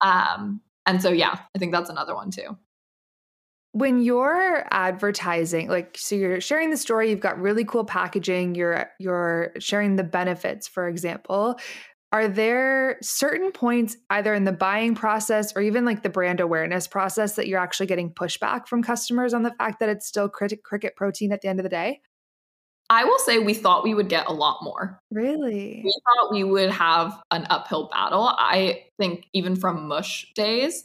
Um, 0.00 0.60
and 0.86 1.02
so 1.02 1.10
yeah, 1.10 1.40
I 1.54 1.58
think 1.58 1.72
that's 1.72 1.90
another 1.90 2.14
one 2.14 2.30
too. 2.30 2.56
When 3.76 4.00
you're 4.00 4.66
advertising 4.70 5.68
like 5.68 5.98
so 5.98 6.14
you're 6.14 6.40
sharing 6.40 6.70
the 6.70 6.78
story 6.78 7.10
you've 7.10 7.20
got 7.20 7.38
really 7.38 7.62
cool 7.62 7.84
packaging 7.84 8.54
you're 8.54 8.88
you're 8.98 9.52
sharing 9.58 9.96
the 9.96 10.02
benefits 10.02 10.66
for 10.66 10.88
example 10.88 11.58
are 12.10 12.26
there 12.26 12.96
certain 13.02 13.52
points 13.52 13.98
either 14.08 14.32
in 14.32 14.44
the 14.44 14.52
buying 14.52 14.94
process 14.94 15.54
or 15.54 15.60
even 15.60 15.84
like 15.84 16.02
the 16.02 16.08
brand 16.08 16.40
awareness 16.40 16.86
process 16.86 17.34
that 17.34 17.48
you're 17.48 17.60
actually 17.60 17.84
getting 17.84 18.10
pushback 18.10 18.66
from 18.66 18.82
customers 18.82 19.34
on 19.34 19.42
the 19.42 19.52
fact 19.58 19.78
that 19.80 19.90
it's 19.90 20.06
still 20.06 20.26
cricket 20.26 20.62
cricket 20.62 20.96
protein 20.96 21.30
at 21.30 21.42
the 21.42 21.48
end 21.48 21.60
of 21.60 21.62
the 21.62 21.68
day 21.68 22.00
I 22.88 23.04
will 23.04 23.18
say 23.18 23.40
we 23.40 23.52
thought 23.52 23.84
we 23.84 23.94
would 23.94 24.08
get 24.08 24.28
a 24.28 24.32
lot 24.32 24.58
more. 24.62 25.00
really 25.10 25.82
We 25.84 25.94
thought 26.04 26.32
we 26.32 26.44
would 26.44 26.70
have 26.70 27.20
an 27.32 27.44
uphill 27.50 27.88
battle. 27.92 28.32
I 28.38 28.84
think 28.96 29.26
even 29.32 29.56
from 29.56 29.88
mush 29.88 30.24
days, 30.36 30.84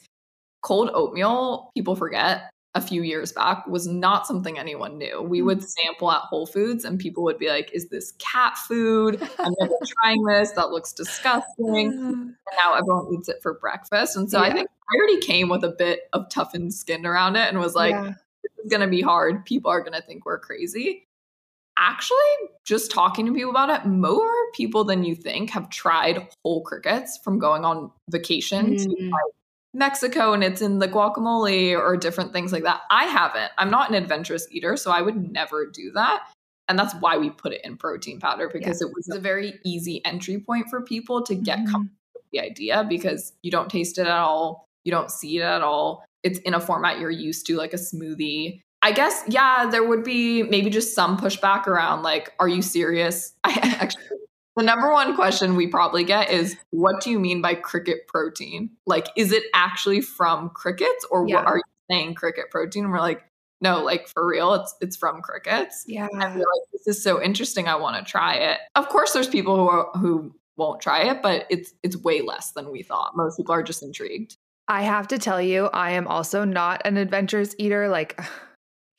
cold 0.64 0.90
oatmeal, 0.96 1.70
people 1.76 1.96
forget 1.96 2.51
a 2.74 2.82
few 2.82 3.02
years 3.04 3.34
back 3.34 3.68
was 3.68 3.86
not 3.86 4.26
something 4.26 4.58
anyone 4.58 4.98
knew. 4.98 5.22
We 5.22 5.42
would 5.42 5.62
sample 5.62 6.10
at 6.10 6.22
Whole 6.22 6.46
Foods 6.46 6.86
and 6.86 6.98
people 6.98 7.24
would 7.24 7.38
be 7.38 7.50
like, 7.50 7.70
is 7.74 7.90
this 7.90 8.14
cat 8.18 8.58
food? 8.58 9.22
I'm 9.40 9.54
never 9.60 9.74
trying 10.02 10.24
this. 10.24 10.52
That 10.52 10.70
looks 10.70 10.94
disgusting. 10.94 11.76
And 11.76 12.36
now 12.58 12.74
everyone 12.76 13.14
eats 13.14 13.28
it 13.28 13.42
for 13.42 13.56
breakfast. 13.56 14.16
And 14.16 14.32
so 14.32 14.40
I 14.40 14.54
think 14.54 14.70
I 14.70 14.98
already 14.98 15.20
came 15.20 15.50
with 15.50 15.66
a 15.66 15.76
bit 15.78 16.04
of 16.14 16.30
toughened 16.30 16.74
skin 16.74 17.06
around 17.06 17.36
it 17.36 17.50
and 17.50 17.60
was 17.60 17.76
like, 17.76 17.92
Yeah. 17.92 18.14
this 18.44 18.52
is 18.64 18.70
going 18.70 18.82
to 18.82 18.88
be 18.88 19.02
hard. 19.02 19.46
People 19.46 19.70
are 19.70 19.82
going 19.82 19.94
to 19.94 20.02
think 20.02 20.26
we're 20.26 20.40
crazy. 20.40 21.08
actually 21.78 22.18
just 22.64 22.92
talking 22.92 23.26
to 23.26 23.34
people 23.34 23.50
about 23.50 23.70
it, 23.70 23.86
more 23.88 24.32
people 24.54 24.84
than 24.84 25.04
you 25.04 25.16
think 25.16 25.50
have 25.50 25.70
tried 25.70 26.28
whole 26.44 26.62
crickets 26.62 27.18
from 27.24 27.40
going 27.40 27.66
on 27.66 27.92
vacation 28.10 28.76
mm. 28.76 28.84
to 28.84 28.90
like 28.90 29.34
Mexico 29.74 30.34
and 30.34 30.44
it's 30.44 30.62
in 30.62 30.80
the 30.80 30.88
guacamole 30.88 31.78
or 31.78 31.96
different 31.96 32.34
things 32.34 32.52
like 32.52 32.64
that. 32.64 32.82
I 32.90 33.06
haven't. 33.06 33.52
I'm 33.58 33.70
not 33.70 33.90
an 33.90 33.96
adventurous 33.96 34.48
eater, 34.52 34.76
so 34.76 34.92
I 34.92 35.02
would 35.02 35.32
never 35.32 35.66
do 35.66 35.92
that. 35.94 36.24
And 36.68 36.78
that's 36.78 36.94
why 36.96 37.18
we 37.18 37.30
put 37.30 37.54
it 37.54 37.62
in 37.64 37.78
protein 37.78 38.20
powder 38.20 38.50
because 38.52 38.82
yeah. 38.82 38.88
it 38.88 38.94
was 38.96 39.10
a 39.10 39.20
very 39.20 39.60
easy 39.66 40.04
entry 40.06 40.40
point 40.40 40.70
for 40.70 40.82
people 40.82 41.22
to 41.24 41.36
get 41.36 41.60
mm. 41.60 41.72
comfortable 41.72 41.98
with 42.16 42.24
the 42.32 42.40
idea 42.40 42.86
because 42.88 43.34
you 43.42 43.52
don't 43.52 43.70
taste 43.70 43.98
it 43.98 44.08
at 44.08 44.20
all, 44.20 44.66
you 44.84 44.92
don't 44.92 45.12
see 45.12 45.38
it 45.38 45.44
at 45.44 45.62
all. 45.62 46.06
It's 46.24 46.40
in 46.40 46.54
a 46.54 46.60
format 46.60 47.00
you're 47.00 47.10
used 47.10 47.46
to, 47.48 47.58
like 47.58 47.74
a 47.74 47.78
smoothie. 47.78 48.62
I 48.84 48.92
guess, 48.92 49.24
yeah, 49.28 49.70
there 49.70 49.84
would 49.84 50.04
be 50.04 50.44
maybe 50.44 50.70
just 50.70 50.96
some 50.96 51.18
pushback 51.18 51.68
around 51.68 52.04
like, 52.04 52.34
are 52.40 52.48
you 52.48 52.62
serious? 52.62 53.34
I 53.44 53.52
actually 53.80 54.04
the 54.56 54.64
number 54.64 54.92
one 54.92 55.16
question 55.16 55.56
we 55.56 55.68
probably 55.68 56.04
get 56.04 56.30
is 56.30 56.58
what 56.72 57.02
do 57.02 57.10
you 57.10 57.20
mean 57.20 57.42
by 57.42 57.56
cricket 57.56 58.08
protein? 58.08 58.72
Like, 58.86 59.08
is 59.16 59.32
it 59.32 59.44
actually 59.54 60.02
from 60.02 60.50
crickets 60.50 61.06
or 61.10 61.28
yeah. 61.28 61.36
what 61.36 61.46
are 61.46 61.58
you 61.58 61.64
saying 61.90 62.16
cricket 62.16 62.50
protein? 62.52 62.84
And 62.84 62.92
we're 62.92 63.00
like, 63.00 63.24
no, 63.62 63.84
like 63.84 64.08
for 64.08 64.26
real, 64.26 64.56
it's 64.56 64.76
it's 64.82 64.98
from 64.98 65.22
crickets. 65.22 65.86
Yeah. 65.88 66.08
I 66.14 66.30
feel 66.32 66.40
like 66.40 66.72
this 66.74 66.88
is 66.88 67.04
so 67.04 67.22
interesting. 67.22 67.68
I 67.68 67.76
want 67.76 68.04
to 68.04 68.12
try 68.12 68.36
it. 68.36 68.60
Of 68.76 68.90
course, 68.90 69.14
there's 69.14 69.28
people 69.28 69.56
who 69.56 69.70
are, 69.70 69.90
who 69.94 70.34
won't 70.58 70.82
try 70.82 71.04
it, 71.04 71.22
but 71.22 71.46
it's 71.50 71.74
it's 71.84 71.96
way 71.96 72.22
less 72.22 72.52
than 72.52 72.72
we 72.72 72.82
thought. 72.82 73.16
Most 73.16 73.38
people 73.38 73.54
are 73.54 73.64
just 73.64 73.84
intrigued. 73.84 74.36
I 74.68 74.84
have 74.84 75.08
to 75.10 75.18
tell 75.18 75.42
you, 75.42 75.66
I 75.68 75.92
am 75.92 76.08
also 76.08 76.44
not 76.44 76.82
an 76.86 76.98
adventurous 76.98 77.56
eater. 77.60 77.88
Like 77.88 78.20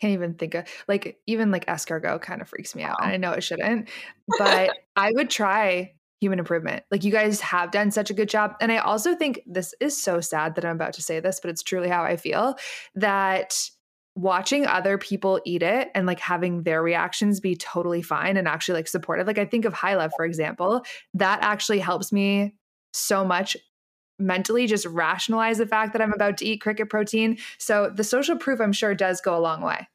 can't 0.03 0.15
even 0.15 0.35
think 0.35 0.55
of 0.55 0.65
like 0.89 1.19
even 1.29 1.53
like 1.53 1.65
escargot 1.67 2.21
kind 2.23 2.43
of 2.43 2.49
freaks 2.49 2.75
me 2.75 2.83
out. 2.83 2.97
And 3.01 3.13
I 3.13 3.17
know 3.17 3.31
it 3.33 3.45
shouldn't, 3.45 3.89
but 4.37 4.77
I 4.97 5.13
would 5.13 5.31
try 5.31 5.93
human 6.21 6.41
improvement. 6.41 6.85
Like 6.91 7.05
you 7.05 7.13
guys 7.13 7.41
have 7.41 7.71
done 7.71 7.93
such 7.93 8.11
a 8.11 8.15
good 8.15 8.29
job. 8.29 8.57
And 8.61 8.73
I 8.73 8.79
also 8.79 9.15
think 9.15 9.41
this 9.47 9.75
is 9.81 10.01
so 10.01 10.21
sad 10.21 10.57
that 10.57 10.65
I'm 10.65 10.75
about 10.75 10.95
to 10.95 11.03
say 11.03 11.21
this, 11.21 11.39
but 11.41 11.51
it's 11.51 11.63
truly 11.63 11.89
how 11.89 12.03
I 12.03 12.17
feel 12.17 12.57
that 12.97 13.57
watching 14.15 14.67
other 14.67 14.99
people 14.99 15.41
eat 15.45 15.63
it 15.63 15.91
and 15.95 16.07
like 16.07 16.21
having 16.21 16.65
their 16.65 16.83
reactions 16.83 17.39
be 17.39 17.55
totally 17.55 18.03
fine 18.03 18.37
and 18.37 18.49
actually 18.49 18.75
like 18.75 18.89
supportive. 18.89 19.27
Like 19.27 19.39
I 19.39 19.45
think 19.45 19.65
of 19.65 19.73
High 19.73 19.95
Love, 19.95 20.13
for 20.17 20.25
example, 20.25 20.85
that 21.15 21.39
actually 21.43 21.79
helps 21.79 22.13
me 22.13 22.55
so 22.93 23.25
much 23.25 23.57
mentally 24.19 24.67
just 24.67 24.87
rationalize 24.87 25.59
the 25.59 25.67
fact 25.67 25.93
that 25.93 26.03
I'm 26.03 26.13
about 26.13 26.39
to 26.39 26.45
eat 26.45 26.61
cricket 26.61 26.91
protein. 26.91 27.39
So 27.59 27.91
the 27.95 28.05
social 28.05 28.37
proof, 28.37 28.61
I'm 28.61 28.73
sure, 28.73 28.95
does 28.95 29.21
go 29.21 29.37
a 29.37 29.41
long 29.41 29.63
way. 29.63 29.89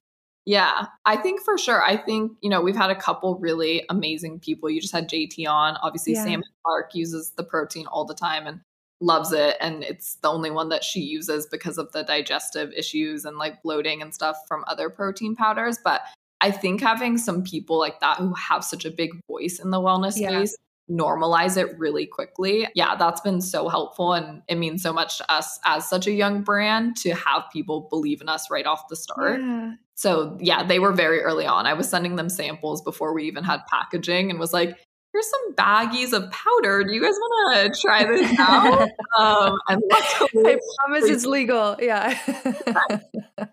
Yeah, 0.48 0.86
I 1.06 1.18
think 1.18 1.42
for 1.42 1.58
sure. 1.58 1.84
I 1.84 1.98
think, 1.98 2.32
you 2.42 2.50
know, 2.50 2.62
we've 2.62 2.74
had 2.74 2.90
a 2.90 2.96
couple 2.96 3.38
really 3.38 3.84
amazing 3.90 4.40
people. 4.40 4.70
You 4.70 4.80
just 4.80 4.94
had 4.94 5.10
JT 5.10 5.46
on. 5.46 5.76
Obviously, 5.84 6.14
yeah. 6.14 6.24
Sam 6.24 6.44
Clark 6.64 6.96
uses 6.96 7.34
the 7.36 7.44
protein 7.44 7.86
all 7.88 8.06
the 8.06 8.16
time 8.16 8.48
and 8.48 8.62
loves 9.02 9.34
it. 9.34 9.58
And 9.60 9.84
it's 9.84 10.16
the 10.16 10.30
only 10.30 10.50
one 10.50 10.70
that 10.70 10.86
she 10.86 11.02
uses 11.02 11.48
because 11.48 11.78
of 11.78 11.92
the 11.92 12.04
digestive 12.04 12.72
issues 12.72 13.26
and 13.26 13.38
like 13.38 13.62
bloating 13.62 14.02
and 14.02 14.14
stuff 14.14 14.38
from 14.48 14.64
other 14.68 14.90
protein 14.90 15.36
powders. 15.36 15.80
But 15.84 16.00
I 16.40 16.52
think 16.52 16.80
having 16.80 17.18
some 17.18 17.44
people 17.44 17.78
like 17.78 18.00
that 18.00 18.16
who 18.16 18.34
have 18.36 18.64
such 18.64 18.86
a 18.86 18.90
big 18.90 19.20
voice 19.28 19.60
in 19.60 19.72
the 19.72 19.82
wellness 19.82 20.18
yeah. 20.18 20.30
space 20.30 20.56
normalize 20.90 21.58
it 21.58 21.78
really 21.78 22.06
quickly. 22.06 22.70
Yeah, 22.74 22.96
that's 22.96 23.20
been 23.20 23.42
so 23.42 23.68
helpful. 23.68 24.14
And 24.14 24.42
it 24.48 24.56
means 24.56 24.82
so 24.82 24.94
much 24.94 25.18
to 25.18 25.30
us 25.30 25.60
as 25.66 25.90
such 25.90 26.08
a 26.08 26.12
young 26.14 26.44
brand 26.44 26.96
to 26.98 27.14
have 27.14 27.44
people 27.52 27.88
believe 27.90 28.22
in 28.22 28.30
us 28.30 28.50
right 28.50 28.66
off 28.66 28.88
the 28.88 28.96
start. 28.96 29.42
Yeah. 29.42 29.74
So, 29.98 30.38
yeah, 30.40 30.64
they 30.64 30.78
were 30.78 30.94
very 30.94 31.22
early 31.22 31.48
on. 31.48 31.66
I 31.66 31.74
was 31.74 31.90
sending 31.90 32.18
them 32.18 32.30
samples 32.30 32.84
before 32.84 33.14
we 33.14 33.24
even 33.24 33.44
had 33.44 33.62
packaging 33.68 34.30
and 34.30 34.40
was 34.40 34.54
like, 34.54 34.78
here's 35.12 35.28
some 35.28 35.56
baggies 35.56 36.14
of 36.14 36.30
powder. 36.32 36.84
Do 36.84 36.94
you 36.94 37.02
guys 37.02 37.16
want 37.16 37.74
to 37.74 37.82
try 37.82 38.06
this 38.06 38.40
out? 38.40 38.90
um, 39.18 39.58
and 39.68 39.82
luckily, 39.92 40.54
I 40.54 40.60
promise 40.78 41.10
it's 41.10 41.26
legal. 41.26 41.76
Yeah. 41.80 42.16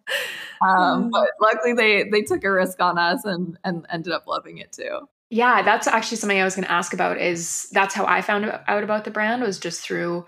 um, 0.62 1.10
but 1.10 1.28
luckily, 1.40 1.72
they 1.72 2.10
they 2.10 2.20
took 2.20 2.44
a 2.44 2.52
risk 2.52 2.78
on 2.78 2.98
us 2.98 3.24
and 3.24 3.56
and 3.64 3.86
ended 3.90 4.12
up 4.12 4.26
loving 4.26 4.58
it 4.58 4.72
too. 4.72 5.08
Yeah, 5.30 5.62
that's 5.62 5.86
actually 5.86 6.18
something 6.18 6.38
I 6.38 6.44
was 6.44 6.54
going 6.54 6.66
to 6.66 6.72
ask 6.72 6.92
about. 6.92 7.18
Is 7.18 7.68
that's 7.72 7.94
how 7.94 8.04
I 8.04 8.20
found 8.20 8.44
out 8.44 8.84
about 8.84 9.04
the 9.04 9.10
brand 9.10 9.42
was 9.42 9.58
just 9.58 9.80
through 9.80 10.26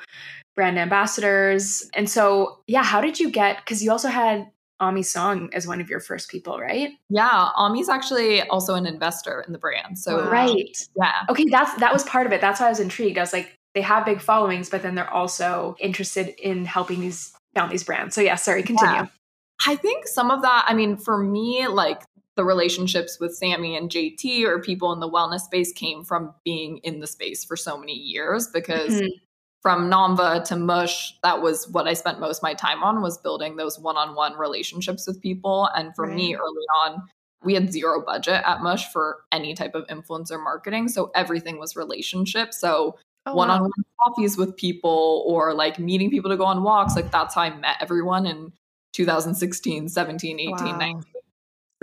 brand 0.54 0.78
ambassadors. 0.78 1.88
And 1.94 2.08
so, 2.08 2.60
yeah, 2.66 2.82
how 2.82 3.02
did 3.02 3.20
you 3.20 3.30
get? 3.30 3.58
Because 3.58 3.84
you 3.84 3.92
also 3.92 4.08
had 4.08 4.50
Ami 4.80 5.02
Song 5.02 5.48
as 5.52 5.66
one 5.66 5.80
of 5.80 5.88
your 5.88 6.00
first 6.00 6.30
people, 6.30 6.58
right? 6.58 6.90
Yeah, 7.08 7.48
Ami's 7.56 7.88
actually 7.88 8.42
also 8.42 8.74
an 8.74 8.86
investor 8.86 9.42
in 9.46 9.52
the 9.52 9.58
brand. 9.58 9.98
So 9.98 10.28
right, 10.28 10.78
yeah. 10.96 11.22
Okay, 11.28 11.46
that's 11.50 11.74
that 11.80 11.92
was 11.92 12.04
part 12.04 12.26
of 12.26 12.32
it. 12.32 12.40
That's 12.40 12.60
why 12.60 12.66
I 12.66 12.70
was 12.70 12.80
intrigued. 12.80 13.18
I 13.18 13.22
was 13.22 13.32
like, 13.32 13.56
they 13.74 13.80
have 13.82 14.04
big 14.04 14.20
followings, 14.20 14.68
but 14.68 14.82
then 14.82 14.94
they're 14.94 15.12
also 15.12 15.76
interested 15.80 16.34
in 16.38 16.64
helping 16.64 17.00
these 17.00 17.32
found 17.54 17.72
these 17.72 17.84
brands. 17.84 18.14
So 18.14 18.20
yeah, 18.20 18.36
sorry, 18.36 18.62
continue. 18.62 18.94
Yeah. 18.94 19.06
I 19.66 19.76
think 19.76 20.06
some 20.06 20.30
of 20.30 20.42
that. 20.42 20.66
I 20.68 20.74
mean, 20.74 20.96
for 20.96 21.22
me, 21.22 21.66
like 21.66 22.02
the 22.36 22.44
relationships 22.44 23.18
with 23.18 23.34
Sammy 23.34 23.76
and 23.76 23.90
JT 23.90 24.44
or 24.44 24.60
people 24.60 24.92
in 24.92 25.00
the 25.00 25.10
wellness 25.10 25.40
space 25.40 25.72
came 25.72 26.04
from 26.04 26.34
being 26.44 26.78
in 26.78 27.00
the 27.00 27.06
space 27.06 27.44
for 27.44 27.56
so 27.56 27.78
many 27.78 27.94
years 27.94 28.46
because 28.46 28.92
mm-hmm. 28.92 29.06
From 29.66 29.90
Namva 29.90 30.44
to 30.44 30.54
Mush, 30.54 31.18
that 31.24 31.42
was 31.42 31.68
what 31.70 31.88
I 31.88 31.94
spent 31.94 32.20
most 32.20 32.36
of 32.36 32.44
my 32.44 32.54
time 32.54 32.84
on 32.84 33.02
was 33.02 33.18
building 33.18 33.56
those 33.56 33.80
one-on-one 33.80 34.38
relationships 34.38 35.08
with 35.08 35.20
people. 35.20 35.68
And 35.74 35.92
for 35.96 36.06
right. 36.06 36.14
me 36.14 36.36
early 36.36 36.64
on, 36.84 37.02
we 37.42 37.54
had 37.54 37.72
zero 37.72 38.00
budget 38.00 38.44
at 38.46 38.62
Mush 38.62 38.92
for 38.92 39.24
any 39.32 39.54
type 39.54 39.74
of 39.74 39.84
influencer 39.88 40.40
marketing. 40.40 40.86
So 40.86 41.10
everything 41.16 41.58
was 41.58 41.74
relationship. 41.74 42.54
So 42.54 42.96
oh, 43.26 43.34
one-on-one 43.34 43.72
wow. 43.76 44.04
coffees 44.04 44.36
with 44.36 44.56
people 44.56 45.24
or 45.26 45.52
like 45.52 45.80
meeting 45.80 46.12
people 46.12 46.30
to 46.30 46.36
go 46.36 46.44
on 46.44 46.62
walks. 46.62 46.94
Like 46.94 47.10
that's 47.10 47.34
how 47.34 47.40
I 47.40 47.50
met 47.50 47.78
everyone 47.80 48.24
in 48.24 48.52
2016, 48.92 49.88
17, 49.88 50.38
18, 50.38 50.50
wow. 50.52 50.76
19. 50.78 51.02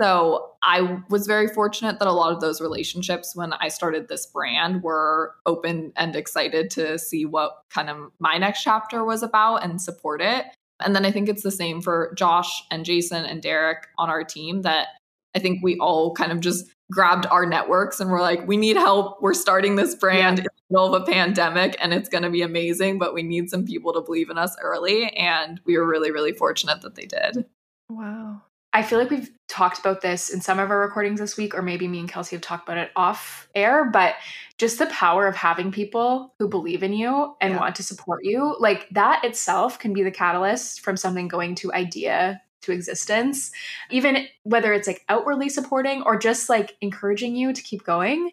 So 0.00 0.50
I 0.62 1.02
was 1.08 1.26
very 1.26 1.46
fortunate 1.46 1.98
that 1.98 2.08
a 2.08 2.12
lot 2.12 2.32
of 2.32 2.40
those 2.40 2.60
relationships 2.60 3.36
when 3.36 3.52
I 3.52 3.68
started 3.68 4.08
this 4.08 4.26
brand 4.26 4.82
were 4.82 5.34
open 5.46 5.92
and 5.96 6.16
excited 6.16 6.70
to 6.70 6.98
see 6.98 7.24
what 7.24 7.62
kind 7.70 7.88
of 7.88 8.10
my 8.18 8.38
next 8.38 8.62
chapter 8.62 9.04
was 9.04 9.22
about 9.22 9.62
and 9.62 9.80
support 9.80 10.20
it. 10.20 10.46
And 10.84 10.96
then 10.96 11.04
I 11.04 11.12
think 11.12 11.28
it's 11.28 11.44
the 11.44 11.52
same 11.52 11.80
for 11.80 12.12
Josh 12.16 12.64
and 12.70 12.84
Jason 12.84 13.24
and 13.24 13.40
Derek 13.40 13.86
on 13.96 14.10
our 14.10 14.24
team 14.24 14.62
that 14.62 14.88
I 15.36 15.38
think 15.38 15.62
we 15.62 15.78
all 15.78 16.12
kind 16.12 16.32
of 16.32 16.40
just 16.40 16.66
grabbed 16.90 17.26
our 17.26 17.46
networks 17.46 18.00
and 18.00 18.10
we're 18.10 18.20
like, 18.20 18.46
we 18.46 18.56
need 18.56 18.76
help. 18.76 19.22
We're 19.22 19.34
starting 19.34 19.76
this 19.76 19.94
brand 19.94 20.38
yeah. 20.38 20.44
in 20.44 20.44
the 20.44 20.50
middle 20.70 20.94
of 20.94 21.02
a 21.02 21.06
pandemic 21.06 21.76
and 21.80 21.94
it's 21.94 22.08
going 22.08 22.24
to 22.24 22.30
be 22.30 22.42
amazing, 22.42 22.98
but 22.98 23.14
we 23.14 23.22
need 23.22 23.48
some 23.48 23.64
people 23.64 23.92
to 23.92 24.00
believe 24.00 24.28
in 24.28 24.38
us 24.38 24.56
early. 24.60 25.08
And 25.16 25.60
we 25.64 25.78
were 25.78 25.86
really, 25.86 26.10
really 26.10 26.32
fortunate 26.32 26.82
that 26.82 26.96
they 26.96 27.06
did. 27.06 27.46
Wow. 27.88 28.42
I 28.74 28.82
feel 28.82 28.98
like 28.98 29.10
we've 29.10 29.30
talked 29.46 29.78
about 29.78 30.00
this 30.00 30.30
in 30.30 30.40
some 30.40 30.58
of 30.58 30.68
our 30.68 30.80
recordings 30.80 31.20
this 31.20 31.36
week, 31.36 31.54
or 31.54 31.62
maybe 31.62 31.86
me 31.86 32.00
and 32.00 32.08
Kelsey 32.08 32.34
have 32.34 32.42
talked 32.42 32.68
about 32.68 32.76
it 32.76 32.90
off 32.96 33.48
air, 33.54 33.88
but 33.88 34.16
just 34.58 34.80
the 34.80 34.86
power 34.86 35.28
of 35.28 35.36
having 35.36 35.70
people 35.70 36.34
who 36.40 36.48
believe 36.48 36.82
in 36.82 36.92
you 36.92 37.36
and 37.40 37.54
yeah. 37.54 37.60
want 37.60 37.76
to 37.76 37.84
support 37.84 38.24
you, 38.24 38.56
like 38.58 38.88
that 38.90 39.24
itself 39.24 39.78
can 39.78 39.92
be 39.92 40.02
the 40.02 40.10
catalyst 40.10 40.80
from 40.80 40.96
something 40.96 41.28
going 41.28 41.54
to 41.54 41.72
idea 41.72 42.42
to 42.62 42.72
existence. 42.72 43.52
Even 43.90 44.26
whether 44.42 44.72
it's 44.72 44.88
like 44.88 45.04
outwardly 45.08 45.48
supporting 45.48 46.02
or 46.02 46.18
just 46.18 46.48
like 46.48 46.76
encouraging 46.80 47.36
you 47.36 47.52
to 47.52 47.62
keep 47.62 47.84
going, 47.84 48.32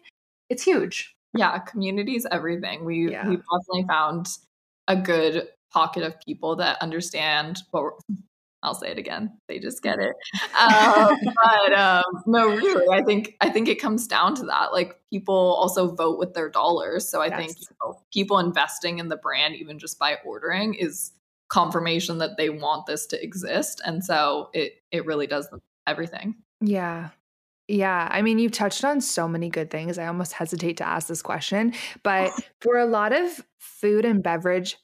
it's 0.50 0.64
huge. 0.64 1.14
Yeah, 1.34 1.56
community 1.60 2.16
is 2.16 2.26
everything. 2.32 2.84
We 2.84 3.12
yeah. 3.12 3.28
we 3.28 3.36
definitely 3.36 3.84
found 3.86 4.26
a 4.88 4.96
good 4.96 5.48
pocket 5.72 6.02
of 6.02 6.20
people 6.26 6.56
that 6.56 6.82
understand 6.82 7.62
what 7.70 7.84
we're 7.84 8.16
I'll 8.62 8.74
say 8.74 8.90
it 8.90 8.98
again. 8.98 9.38
They 9.48 9.58
just 9.58 9.82
get 9.82 9.98
it. 9.98 10.14
Um, 10.58 11.18
but 11.44 11.72
um, 11.72 12.04
no, 12.26 12.48
really, 12.48 12.86
I 12.92 13.02
think 13.02 13.36
I 13.40 13.50
think 13.50 13.68
it 13.68 13.80
comes 13.80 14.06
down 14.06 14.34
to 14.36 14.46
that. 14.46 14.72
Like 14.72 15.00
people 15.10 15.34
also 15.34 15.94
vote 15.94 16.18
with 16.18 16.34
their 16.34 16.48
dollars, 16.48 17.08
so 17.08 17.20
I 17.20 17.26
yes. 17.26 17.36
think 17.36 17.60
you 17.60 17.76
know, 17.82 18.02
people 18.12 18.38
investing 18.38 18.98
in 18.98 19.08
the 19.08 19.16
brand, 19.16 19.56
even 19.56 19.78
just 19.78 19.98
by 19.98 20.18
ordering, 20.24 20.74
is 20.74 21.12
confirmation 21.48 22.18
that 22.18 22.36
they 22.36 22.50
want 22.50 22.86
this 22.86 23.06
to 23.06 23.22
exist, 23.22 23.80
and 23.84 24.04
so 24.04 24.50
it 24.52 24.74
it 24.90 25.06
really 25.06 25.26
does 25.26 25.48
everything. 25.86 26.36
Yeah. 26.60 27.10
Yeah, 27.68 28.08
I 28.10 28.22
mean, 28.22 28.38
you've 28.38 28.52
touched 28.52 28.84
on 28.84 29.00
so 29.00 29.28
many 29.28 29.48
good 29.48 29.70
things. 29.70 29.96
I 29.96 30.06
almost 30.06 30.32
hesitate 30.32 30.76
to 30.78 30.86
ask 30.86 31.06
this 31.06 31.22
question, 31.22 31.72
but 32.02 32.32
for 32.60 32.76
a 32.76 32.86
lot 32.86 33.12
of 33.12 33.40
food 33.58 34.04
and 34.04 34.22
beverage 34.22 34.76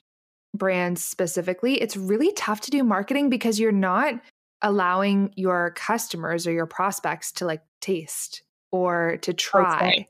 brands 0.54 1.04
specifically, 1.04 1.80
it's 1.80 1.96
really 1.96 2.32
tough 2.32 2.60
to 2.62 2.70
do 2.70 2.82
marketing 2.82 3.30
because 3.30 3.58
you're 3.60 3.72
not 3.72 4.14
allowing 4.62 5.32
your 5.36 5.72
customers 5.76 6.46
or 6.46 6.52
your 6.52 6.66
prospects 6.66 7.32
to 7.32 7.46
like 7.46 7.62
taste 7.80 8.42
or 8.70 9.18
to 9.22 9.32
try 9.32 10.06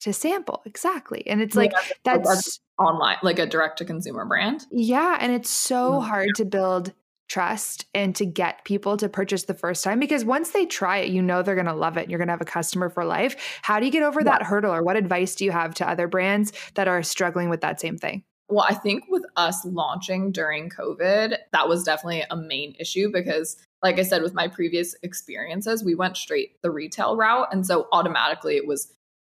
to 0.00 0.12
sample 0.12 0.62
exactly 0.64 1.26
and 1.26 1.40
it's 1.40 1.54
like 1.54 1.72
yeah, 1.72 2.16
that's 2.16 2.60
online 2.78 3.16
like 3.22 3.38
a 3.38 3.46
direct 3.46 3.78
to 3.78 3.84
consumer 3.84 4.24
brand 4.24 4.66
yeah 4.72 5.18
and 5.20 5.32
it's 5.32 5.50
so 5.50 5.92
mm-hmm. 5.92 6.08
hard 6.08 6.28
to 6.34 6.44
build 6.44 6.92
trust 7.28 7.86
and 7.94 8.16
to 8.16 8.26
get 8.26 8.64
people 8.64 8.96
to 8.96 9.08
purchase 9.08 9.44
the 9.44 9.54
first 9.54 9.84
time 9.84 10.00
because 10.00 10.24
once 10.24 10.50
they 10.50 10.66
try 10.66 10.98
it 10.98 11.10
you 11.10 11.22
know 11.22 11.42
they're 11.42 11.54
going 11.54 11.66
to 11.66 11.72
love 11.72 11.96
it 11.96 12.02
and 12.02 12.10
you're 12.10 12.18
going 12.18 12.26
to 12.26 12.32
have 12.32 12.40
a 12.40 12.46
customer 12.46 12.90
for 12.90 13.04
life 13.04 13.60
how 13.62 13.78
do 13.78 13.86
you 13.86 13.92
get 13.92 14.02
over 14.02 14.20
yeah. 14.20 14.24
that 14.24 14.42
hurdle 14.42 14.74
or 14.74 14.82
what 14.82 14.96
advice 14.96 15.36
do 15.36 15.44
you 15.44 15.52
have 15.52 15.72
to 15.74 15.88
other 15.88 16.08
brands 16.08 16.52
that 16.74 16.88
are 16.88 17.02
struggling 17.04 17.48
with 17.48 17.60
that 17.60 17.80
same 17.80 17.96
thing 17.96 18.24
well 18.50 18.66
i 18.68 18.74
think 18.74 19.04
with 19.08 19.24
us 19.36 19.64
launching 19.64 20.30
during 20.30 20.68
covid 20.68 21.36
that 21.52 21.68
was 21.68 21.84
definitely 21.84 22.24
a 22.30 22.36
main 22.36 22.74
issue 22.78 23.10
because 23.10 23.56
like 23.82 23.98
i 23.98 24.02
said 24.02 24.22
with 24.22 24.34
my 24.34 24.48
previous 24.48 24.94
experiences 25.02 25.84
we 25.84 25.94
went 25.94 26.16
straight 26.16 26.60
the 26.62 26.70
retail 26.70 27.16
route 27.16 27.48
and 27.52 27.66
so 27.66 27.86
automatically 27.92 28.56
it 28.56 28.66
was 28.66 28.92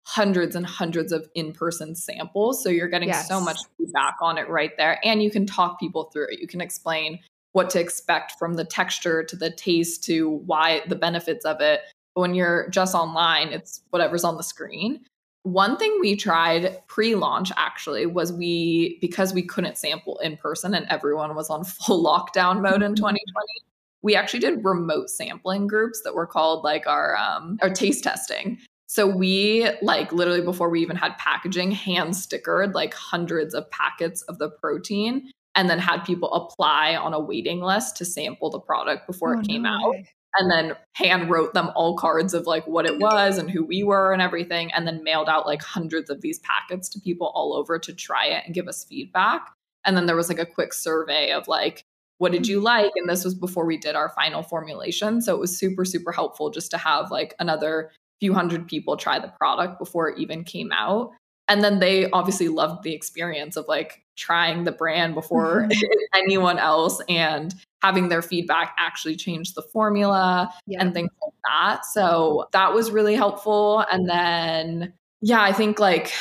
hundreds 0.05 0.53
and 0.55 0.65
hundreds 0.65 1.13
of 1.13 1.29
in-person 1.33 1.95
samples 1.95 2.61
so 2.61 2.69
you're 2.69 2.89
getting 2.89 3.07
yes. 3.07 3.27
so 3.27 3.39
much 3.39 3.57
feedback 3.77 4.15
on 4.21 4.37
it 4.37 4.49
right 4.49 4.71
there 4.77 4.99
and 5.05 5.23
you 5.23 5.31
can 5.31 5.45
talk 5.45 5.79
people 5.79 6.09
through 6.11 6.27
it 6.29 6.39
you 6.39 6.47
can 6.47 6.59
explain 6.59 7.19
what 7.53 7.69
to 7.69 7.79
expect 7.79 8.33
from 8.37 8.55
the 8.55 8.65
texture 8.65 9.23
to 9.23 9.35
the 9.35 9.49
taste 9.49 10.03
to 10.03 10.29
why 10.45 10.81
the 10.87 10.95
benefits 10.95 11.45
of 11.45 11.61
it. 11.61 11.81
But 12.13 12.21
when 12.21 12.35
you're 12.35 12.67
just 12.69 12.93
online, 12.93 13.49
it's 13.49 13.81
whatever's 13.91 14.23
on 14.23 14.37
the 14.37 14.43
screen. 14.43 15.05
One 15.43 15.77
thing 15.77 15.97
we 15.99 16.15
tried 16.15 16.85
pre 16.87 17.15
launch 17.15 17.51
actually 17.57 18.05
was 18.05 18.31
we, 18.31 18.97
because 19.01 19.33
we 19.33 19.43
couldn't 19.43 19.77
sample 19.77 20.17
in 20.19 20.37
person 20.37 20.73
and 20.73 20.85
everyone 20.89 21.35
was 21.35 21.49
on 21.49 21.63
full 21.65 22.03
lockdown 22.03 22.61
mode 22.61 22.81
in 22.81 22.95
2020, 22.95 23.17
mm-hmm. 23.17 23.67
we 24.01 24.15
actually 24.15 24.39
did 24.39 24.63
remote 24.63 25.09
sampling 25.09 25.67
groups 25.67 26.01
that 26.03 26.15
were 26.15 26.27
called 26.27 26.63
like 26.63 26.87
our, 26.87 27.15
um, 27.17 27.57
our 27.61 27.69
taste 27.69 28.03
testing. 28.03 28.57
So 28.87 29.07
we 29.07 29.67
like 29.81 30.11
literally 30.13 30.41
before 30.41 30.69
we 30.69 30.81
even 30.81 30.95
had 30.95 31.17
packaging, 31.17 31.71
hand 31.71 32.11
stickered 32.11 32.73
like 32.73 32.93
hundreds 32.93 33.55
of 33.55 33.69
packets 33.71 34.21
of 34.23 34.37
the 34.37 34.49
protein 34.49 35.31
and 35.55 35.69
then 35.69 35.79
had 35.79 36.03
people 36.03 36.31
apply 36.33 36.95
on 36.95 37.13
a 37.13 37.19
waiting 37.19 37.61
list 37.61 37.97
to 37.97 38.05
sample 38.05 38.49
the 38.49 38.59
product 38.59 39.07
before 39.07 39.35
oh, 39.35 39.39
it 39.39 39.47
came 39.47 39.63
no 39.63 39.69
out. 39.69 39.95
And 40.35 40.49
then 40.49 40.75
hand 40.93 41.29
wrote 41.29 41.53
them 41.53 41.71
all 41.75 41.95
cards 41.95 42.33
of 42.33 42.47
like 42.47 42.65
what 42.67 42.85
it 42.85 42.99
was 42.99 43.37
and 43.37 43.49
who 43.49 43.63
we 43.63 43.83
were 43.83 44.11
and 44.13 44.21
everything, 44.21 44.71
and 44.73 44.87
then 44.87 45.03
mailed 45.03 45.29
out 45.29 45.45
like 45.45 45.61
hundreds 45.61 46.09
of 46.09 46.21
these 46.21 46.39
packets 46.39 46.89
to 46.89 46.99
people 46.99 47.31
all 47.35 47.53
over 47.53 47.77
to 47.79 47.93
try 47.93 48.25
it 48.25 48.43
and 48.45 48.55
give 48.55 48.67
us 48.67 48.83
feedback. 48.83 49.51
And 49.85 49.95
then 49.95 50.05
there 50.05 50.15
was 50.15 50.29
like 50.29 50.39
a 50.39 50.45
quick 50.45 50.73
survey 50.73 51.31
of 51.31 51.47
like, 51.47 51.83
what 52.17 52.31
did 52.31 52.47
you 52.47 52.61
like? 52.61 52.91
And 52.95 53.09
this 53.09 53.25
was 53.25 53.35
before 53.35 53.65
we 53.65 53.77
did 53.77 53.95
our 53.95 54.09
final 54.09 54.43
formulation. 54.43 55.21
So 55.21 55.35
it 55.35 55.39
was 55.39 55.57
super, 55.57 55.83
super 55.83 56.11
helpful 56.11 56.49
just 56.49 56.71
to 56.71 56.77
have 56.77 57.11
like 57.11 57.35
another 57.39 57.91
few 58.19 58.33
hundred 58.33 58.67
people 58.67 58.95
try 58.95 59.19
the 59.19 59.33
product 59.39 59.77
before 59.77 60.09
it 60.09 60.19
even 60.19 60.43
came 60.43 60.71
out 60.71 61.11
and 61.47 61.63
then 61.63 61.79
they 61.79 62.09
obviously 62.11 62.47
loved 62.47 62.83
the 62.83 62.93
experience 62.93 63.57
of 63.57 63.67
like 63.67 64.01
trying 64.15 64.63
the 64.63 64.71
brand 64.71 65.13
before 65.13 65.67
mm-hmm. 65.67 65.95
anyone 66.15 66.57
else 66.57 67.01
and 67.09 67.53
having 67.83 68.09
their 68.09 68.21
feedback 68.21 68.73
actually 68.77 69.15
change 69.15 69.53
the 69.53 69.61
formula 69.61 70.51
yeah. 70.65 70.81
and 70.81 70.93
things 70.93 71.11
like 71.21 71.33
that 71.45 71.85
so 71.85 72.47
that 72.53 72.73
was 72.73 72.91
really 72.91 73.15
helpful 73.15 73.85
and 73.91 74.09
then 74.09 74.93
yeah 75.21 75.41
i 75.41 75.51
think 75.51 75.79
like 75.79 76.11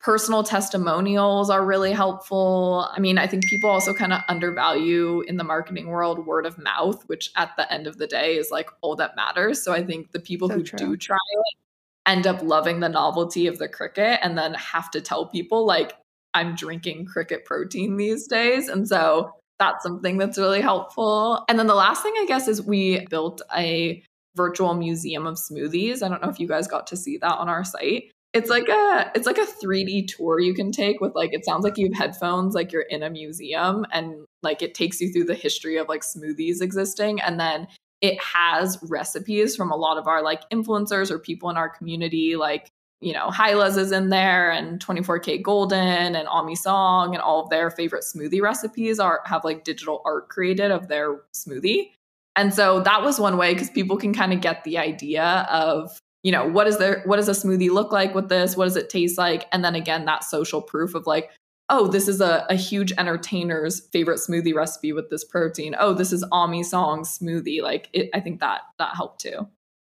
personal 0.00 0.42
testimonials 0.42 1.50
are 1.50 1.64
really 1.64 1.92
helpful 1.92 2.88
i 2.92 3.00
mean 3.00 3.16
i 3.18 3.26
think 3.26 3.44
people 3.46 3.70
also 3.70 3.94
kind 3.94 4.12
of 4.12 4.20
undervalue 4.28 5.20
in 5.22 5.36
the 5.36 5.44
marketing 5.44 5.86
world 5.86 6.26
word 6.26 6.46
of 6.46 6.58
mouth 6.58 7.02
which 7.08 7.30
at 7.36 7.50
the 7.56 7.72
end 7.72 7.86
of 7.86 7.98
the 7.98 8.06
day 8.06 8.36
is 8.36 8.50
like 8.50 8.68
all 8.80 8.96
that 8.96 9.14
matters 9.16 9.62
so 9.62 9.72
i 9.72 9.84
think 9.84 10.10
the 10.12 10.20
people 10.20 10.48
so 10.48 10.54
who 10.54 10.62
true. 10.62 10.78
do 10.78 10.96
try 10.96 11.16
it 11.30 11.58
end 12.08 12.26
up 12.26 12.42
loving 12.42 12.80
the 12.80 12.88
novelty 12.88 13.46
of 13.46 13.58
the 13.58 13.68
Cricket 13.68 14.18
and 14.22 14.36
then 14.36 14.54
have 14.54 14.90
to 14.92 15.00
tell 15.00 15.26
people 15.26 15.66
like 15.66 15.92
I'm 16.34 16.54
drinking 16.54 17.06
Cricket 17.06 17.44
protein 17.44 17.96
these 17.96 18.26
days. 18.26 18.68
And 18.68 18.88
so 18.88 19.32
that's 19.58 19.82
something 19.82 20.18
that's 20.18 20.38
really 20.38 20.60
helpful. 20.60 21.44
And 21.48 21.58
then 21.58 21.66
the 21.66 21.74
last 21.74 22.02
thing 22.02 22.14
I 22.16 22.26
guess 22.26 22.48
is 22.48 22.62
we 22.62 23.06
built 23.10 23.42
a 23.54 24.02
virtual 24.36 24.74
museum 24.74 25.26
of 25.26 25.34
smoothies. 25.34 26.02
I 26.02 26.08
don't 26.08 26.22
know 26.22 26.28
if 26.30 26.38
you 26.38 26.46
guys 26.46 26.68
got 26.68 26.86
to 26.88 26.96
see 26.96 27.18
that 27.18 27.38
on 27.38 27.48
our 27.48 27.64
site. 27.64 28.12
It's 28.34 28.50
like 28.50 28.68
a 28.68 29.10
it's 29.14 29.26
like 29.26 29.38
a 29.38 29.46
3D 29.46 30.06
tour 30.08 30.38
you 30.38 30.54
can 30.54 30.70
take 30.70 31.00
with 31.00 31.14
like 31.14 31.32
it 31.32 31.44
sounds 31.44 31.64
like 31.64 31.78
you 31.78 31.86
have 31.86 31.96
headphones 31.96 32.54
like 32.54 32.72
you're 32.72 32.82
in 32.82 33.02
a 33.02 33.08
museum 33.08 33.86
and 33.90 34.26
like 34.42 34.60
it 34.60 34.74
takes 34.74 35.00
you 35.00 35.10
through 35.10 35.24
the 35.24 35.34
history 35.34 35.76
of 35.78 35.88
like 35.88 36.02
smoothies 36.02 36.60
existing 36.60 37.20
and 37.22 37.40
then 37.40 37.66
it 38.02 38.22
has 38.22 38.78
recipes 38.82 39.56
from 39.56 39.72
a 39.72 39.76
lot 39.76 39.96
of 39.96 40.06
our 40.06 40.22
like 40.22 40.48
influencers 40.50 41.10
or 41.10 41.18
people 41.18 41.48
in 41.48 41.56
our 41.56 41.70
community 41.70 42.36
like 42.36 42.68
you 43.00 43.12
know 43.12 43.28
hylas 43.28 43.76
is 43.76 43.92
in 43.92 44.08
there 44.08 44.50
and 44.50 44.84
24kGoldn 44.84 45.72
and 45.72 46.28
ami 46.28 46.54
song 46.54 47.14
and 47.14 47.22
all 47.22 47.42
of 47.42 47.50
their 47.50 47.70
favorite 47.70 48.04
smoothie 48.04 48.42
recipes 48.42 48.98
are 48.98 49.20
have 49.24 49.44
like 49.44 49.64
digital 49.64 50.02
art 50.04 50.28
created 50.28 50.70
of 50.70 50.88
their 50.88 51.20
smoothie 51.34 51.90
and 52.36 52.54
so 52.54 52.80
that 52.80 53.02
was 53.02 53.18
one 53.18 53.36
way 53.36 53.52
because 53.52 53.70
people 53.70 53.96
can 53.96 54.12
kind 54.12 54.32
of 54.32 54.40
get 54.40 54.64
the 54.64 54.78
idea 54.78 55.46
of 55.50 56.00
you 56.22 56.32
know 56.32 56.46
what 56.46 56.66
is 56.66 56.78
there 56.78 57.02
what 57.04 57.16
does 57.16 57.28
a 57.28 57.32
smoothie 57.32 57.70
look 57.70 57.92
like 57.92 58.14
with 58.14 58.28
this 58.28 58.56
what 58.56 58.64
does 58.64 58.76
it 58.76 58.90
taste 58.90 59.18
like 59.18 59.46
and 59.52 59.64
then 59.64 59.74
again 59.74 60.04
that 60.04 60.24
social 60.24 60.60
proof 60.60 60.94
of 60.94 61.06
like 61.06 61.30
oh, 61.70 61.86
this 61.86 62.08
is 62.08 62.20
a, 62.20 62.46
a 62.48 62.54
huge 62.54 62.92
entertainer's 62.96 63.80
favorite 63.92 64.18
smoothie 64.18 64.54
recipe 64.54 64.92
with 64.92 65.10
this 65.10 65.24
protein. 65.24 65.76
Oh, 65.78 65.92
this 65.92 66.12
is 66.12 66.24
Ami 66.32 66.62
Song's 66.62 67.18
smoothie. 67.18 67.62
Like, 67.62 67.88
it, 67.92 68.08
I 68.14 68.20
think 68.20 68.40
that 68.40 68.62
that 68.78 68.94
helped 68.94 69.20
too. 69.20 69.46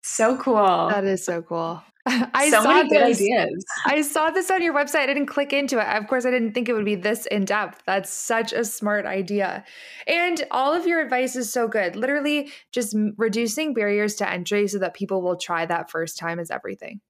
So 0.09 0.37
cool. 0.37 0.89
That 0.89 1.05
is 1.05 1.23
so 1.23 1.43
cool. 1.43 1.83
I 2.05 2.49
so 2.49 2.63
saw 2.63 2.83
this. 2.83 3.21
ideas. 3.21 3.65
I 3.85 4.01
saw 4.01 4.31
this 4.31 4.49
on 4.49 4.63
your 4.63 4.73
website. 4.73 5.01
I 5.01 5.05
didn't 5.05 5.27
click 5.27 5.53
into 5.53 5.79
it. 5.79 5.85
Of 5.95 6.07
course, 6.07 6.25
I 6.25 6.31
didn't 6.31 6.53
think 6.53 6.67
it 6.67 6.73
would 6.73 6.83
be 6.83 6.95
this 6.95 7.27
in 7.27 7.45
depth. 7.45 7.83
That's 7.85 8.09
such 8.09 8.51
a 8.51 8.65
smart 8.65 9.05
idea. 9.05 9.63
And 10.07 10.43
all 10.49 10.73
of 10.73 10.87
your 10.87 10.99
advice 10.99 11.35
is 11.35 11.53
so 11.53 11.67
good. 11.67 11.95
Literally, 11.95 12.51
just 12.71 12.95
reducing 13.17 13.75
barriers 13.75 14.15
to 14.15 14.29
entry 14.29 14.67
so 14.67 14.79
that 14.79 14.95
people 14.95 15.21
will 15.21 15.37
try 15.37 15.67
that 15.67 15.91
first 15.91 16.17
time 16.17 16.39
is 16.39 16.49
everything. 16.49 17.01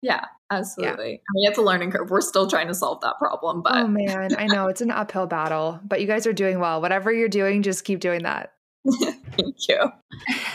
Yeah, 0.00 0.26
absolutely. 0.50 1.10
Yeah. 1.10 1.16
I 1.16 1.32
mean, 1.34 1.50
it's 1.50 1.58
a 1.58 1.62
learning 1.62 1.90
curve. 1.90 2.10
We're 2.10 2.20
still 2.20 2.48
trying 2.48 2.68
to 2.68 2.74
solve 2.74 3.00
that 3.00 3.18
problem, 3.18 3.58
oh, 3.58 3.62
but 3.62 3.76
oh 3.76 3.88
man, 3.88 4.36
I 4.36 4.46
know 4.46 4.68
it's 4.68 4.80
an 4.80 4.92
uphill 4.92 5.26
battle, 5.26 5.80
but 5.84 6.00
you 6.00 6.06
guys 6.06 6.26
are 6.26 6.32
doing 6.32 6.60
well. 6.60 6.80
Whatever 6.80 7.12
you're 7.12 7.28
doing, 7.28 7.62
just 7.62 7.84
keep 7.84 7.98
doing 7.98 8.22
that. 8.22 8.52
Thank 9.36 9.68
you. 9.68 9.92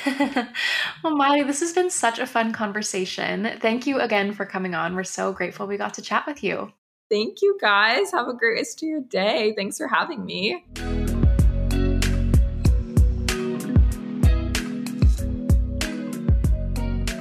well, 1.04 1.16
Molly, 1.16 1.44
this 1.44 1.62
has 1.62 1.74
been 1.74 1.90
such 1.90 2.20
a 2.20 2.26
fun 2.26 2.52
conversation. 2.52 3.58
Thank 3.60 3.88
you 3.88 4.00
again 4.00 4.34
for 4.34 4.46
coming 4.46 4.76
on. 4.76 4.96
We're 4.96 5.04
so 5.04 5.32
grateful 5.32 5.66
we 5.66 5.78
got 5.78 5.94
to 5.96 6.02
chat 6.02 6.26
with 6.28 6.44
you. 6.44 6.72
Thank 7.10 7.42
you, 7.42 7.58
guys. 7.62 8.12
Have 8.12 8.28
a 8.28 8.34
great 8.34 8.58
rest 8.58 8.84
of 8.84 8.90
your 8.90 9.02
day. 9.02 9.54
Thanks 9.56 9.78
for 9.78 9.88
having 9.88 10.26
me. 10.26 10.66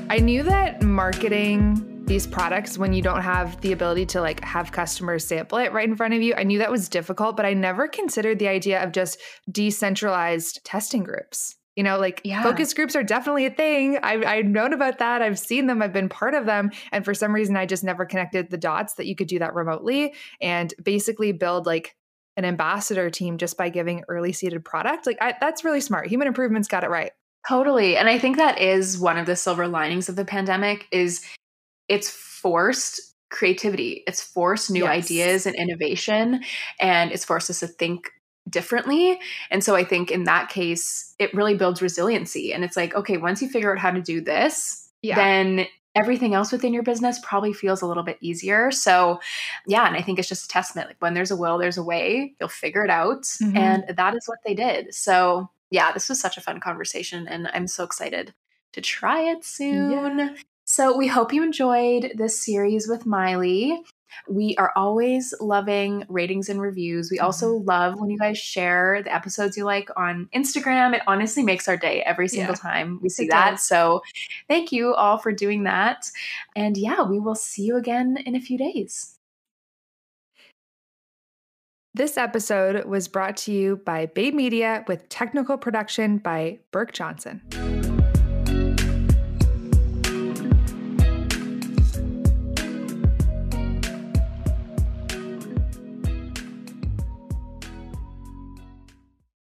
I 0.09 0.19
knew 0.19 0.43
that 0.43 0.83
marketing 0.83 1.96
these 2.07 2.27
products 2.27 2.79
when 2.79 2.93
you 2.93 3.03
don't 3.03 3.23
have 3.23 3.61
the 3.61 3.73
ability 3.73 4.07
to 4.07 4.21
like 4.21 4.43
have 4.45 4.73
customers 4.73 5.27
sample 5.27 5.59
it 5.59 5.73
right 5.73 5.89
in 5.89 5.97
front 5.97 6.15
of 6.15 6.23
you. 6.23 6.35
I 6.35 6.45
knew 6.45 6.59
that 6.59 6.71
was 6.71 6.89
difficult, 6.89 7.37
but 7.37 7.45
I 7.45 7.53
never 7.53 7.89
considered 7.89 8.39
the 8.39 8.49
idea 8.49 8.83
of 8.83 8.93
just 8.93 9.21
decentralized 9.51 10.65
testing 10.65 11.03
groups. 11.03 11.57
You 11.75 11.83
know, 11.83 11.99
like 11.99 12.23
yeah. 12.25 12.43
focus 12.43 12.73
groups 12.73 12.97
are 12.97 13.03
definitely 13.03 13.45
a 13.45 13.51
thing. 13.51 13.99
I, 14.03 14.25
I've 14.25 14.47
known 14.47 14.73
about 14.73 14.99
that. 14.99 15.21
I've 15.21 15.39
seen 15.39 15.67
them. 15.67 15.83
I've 15.83 15.93
been 15.93 16.09
part 16.09 16.33
of 16.33 16.47
them. 16.47 16.71
And 16.91 17.05
for 17.05 17.13
some 17.13 17.35
reason, 17.35 17.55
I 17.55 17.67
just 17.67 17.85
never 17.85 18.07
connected 18.07 18.51
the 18.51 18.57
dots 18.57 18.95
that 18.95 19.07
you 19.07 19.15
could 19.15 19.29
do 19.29 19.41
that 19.41 19.55
remotely 19.55 20.15
and 20.41 20.73
basically 20.83 21.33
build 21.33 21.67
like 21.67 21.95
an 22.39 22.47
ambassador 22.47 23.11
team 23.11 23.37
just 23.37 23.59
by 23.59 23.69
giving 23.69 24.05
early 24.09 24.33
seeded 24.33 24.65
product. 24.65 25.07
Like 25.07 25.19
I, 25.21 25.35
that's 25.39 25.65
really 25.65 25.83
smart. 25.83 26.07
Human 26.07 26.29
improvement's 26.29 26.69
got 26.69 26.85
it 26.85 26.89
right. 26.89 27.13
Totally. 27.47 27.97
And 27.97 28.09
I 28.09 28.19
think 28.19 28.39
that 28.39 28.61
is 28.61 28.99
one 28.99 29.19
of 29.19 29.27
the 29.27 29.37
silver 29.37 29.69
linings 29.69 30.09
of 30.09 30.17
the 30.17 30.25
pandemic 30.25 30.87
is 30.91 31.25
it's 31.89 32.11
forced 32.11 33.01
creativity. 33.29 34.05
It's 34.07 34.23
forced 34.23 34.71
new 34.71 34.85
yes. 34.85 35.05
ideas 35.05 35.47
and 35.47 35.57
innovation 35.57 36.43
and 36.81 37.13
it's 37.13 37.25
forced 37.25 37.51
us 37.51 37.61
to 37.61 37.67
think 37.67 38.11
differently. 38.49 39.19
And 39.51 39.63
so 39.65 39.75
I 39.75 39.85
think 39.85 40.11
in 40.11 40.25
that 40.25 40.49
case, 40.49 41.15
it 41.19 41.35
really 41.35 41.55
builds 41.55 41.83
resiliency. 41.83 42.53
And 42.53 42.65
it's 42.65 42.77
like, 42.77 42.95
okay, 42.95 43.17
once 43.17 43.43
you 43.43 43.49
figure 43.49 43.73
out 43.73 43.79
how 43.79 43.91
to 43.91 44.01
do 44.01 44.21
this, 44.21 44.89
yeah. 45.03 45.17
then 45.17 45.67
everything 45.97 46.35
else 46.35 46.53
within 46.53 46.73
your 46.73 46.83
business 46.83 47.19
probably 47.25 47.53
feels 47.53 47.83
a 47.83 47.87
little 47.87 48.03
bit 48.03 48.19
easier. 48.21 48.71
So, 48.71 49.19
yeah, 49.67 49.87
and 49.87 49.97
I 49.97 50.03
think 50.03 50.19
it's 50.19 50.29
just 50.29 50.45
a 50.45 50.49
testament. 50.49 50.89
Like 50.89 51.01
when 51.01 51.15
there's 51.15 51.31
a 51.31 51.37
will, 51.37 51.59
there's 51.59 51.79
a 51.79 51.83
way. 51.83 52.35
You'll 52.39 52.49
figure 52.49 52.85
it 52.85 52.91
out. 52.91 53.23
Mm-hmm. 53.23 53.57
And 53.57 53.85
that 53.97 54.15
is 54.15 54.27
what 54.27 54.39
they 54.47 54.55
did. 54.55 54.95
So, 54.95 55.51
yeah, 55.71 55.93
this 55.93 56.09
was 56.09 56.21
such 56.21 56.37
a 56.37 56.41
fun 56.41 56.61
conversation. 56.61 57.27
And 57.27 57.49
I'm 57.53 57.67
so 57.67 57.83
excited 57.83 58.33
to 58.73 58.81
try 58.81 59.23
it 59.23 59.45
soon. 59.45 60.19
Yeah. 60.19 60.35
So, 60.77 60.95
we 60.95 61.07
hope 61.07 61.33
you 61.33 61.43
enjoyed 61.43 62.13
this 62.17 62.39
series 62.39 62.87
with 62.87 63.07
Miley. 63.07 63.83
We 64.29 64.55
are 64.59 64.73
always 64.77 65.33
loving 65.41 66.05
ratings 66.11 66.51
and 66.51 66.61
reviews. 66.61 67.11
We 67.11 67.19
also 67.19 67.55
mm-hmm. 67.55 67.67
love 67.67 67.99
when 67.99 68.11
you 68.11 68.19
guys 68.19 68.37
share 68.37 69.03
the 69.03 69.11
episodes 69.11 69.57
you 69.57 69.65
like 69.65 69.89
on 69.97 70.29
Instagram. 70.35 70.95
It 70.95 71.01
honestly 71.07 71.43
makes 71.43 71.67
our 71.67 71.79
day 71.79 72.03
every 72.03 72.29
single 72.29 72.55
yeah, 72.57 72.61
time 72.61 73.01
we 73.03 73.09
see 73.09 73.27
that. 73.29 73.53
Does. 73.53 73.67
So, 73.67 74.03
thank 74.49 74.71
you 74.71 74.93
all 74.93 75.17
for 75.17 75.33
doing 75.33 75.65
that. 75.65 76.11
And 76.55 76.77
yeah, 76.77 77.05
we 77.05 77.21
will 77.21 77.37
see 77.37 77.63
you 77.63 77.79
again 77.79 78.19
in 78.27 78.37
a 78.37 78.41
few 78.41 78.59
days. 78.59 79.17
This 81.95 82.19
episode 82.19 82.85
was 82.85 83.09
brought 83.09 83.39
to 83.39 83.51
you 83.51 83.77
by 83.87 84.05
Babe 84.05 84.35
Media 84.35 84.85
with 84.87 85.09
technical 85.09 85.57
production 85.57 86.19
by 86.19 86.59
Burke 86.71 86.93
Johnson. 86.93 87.41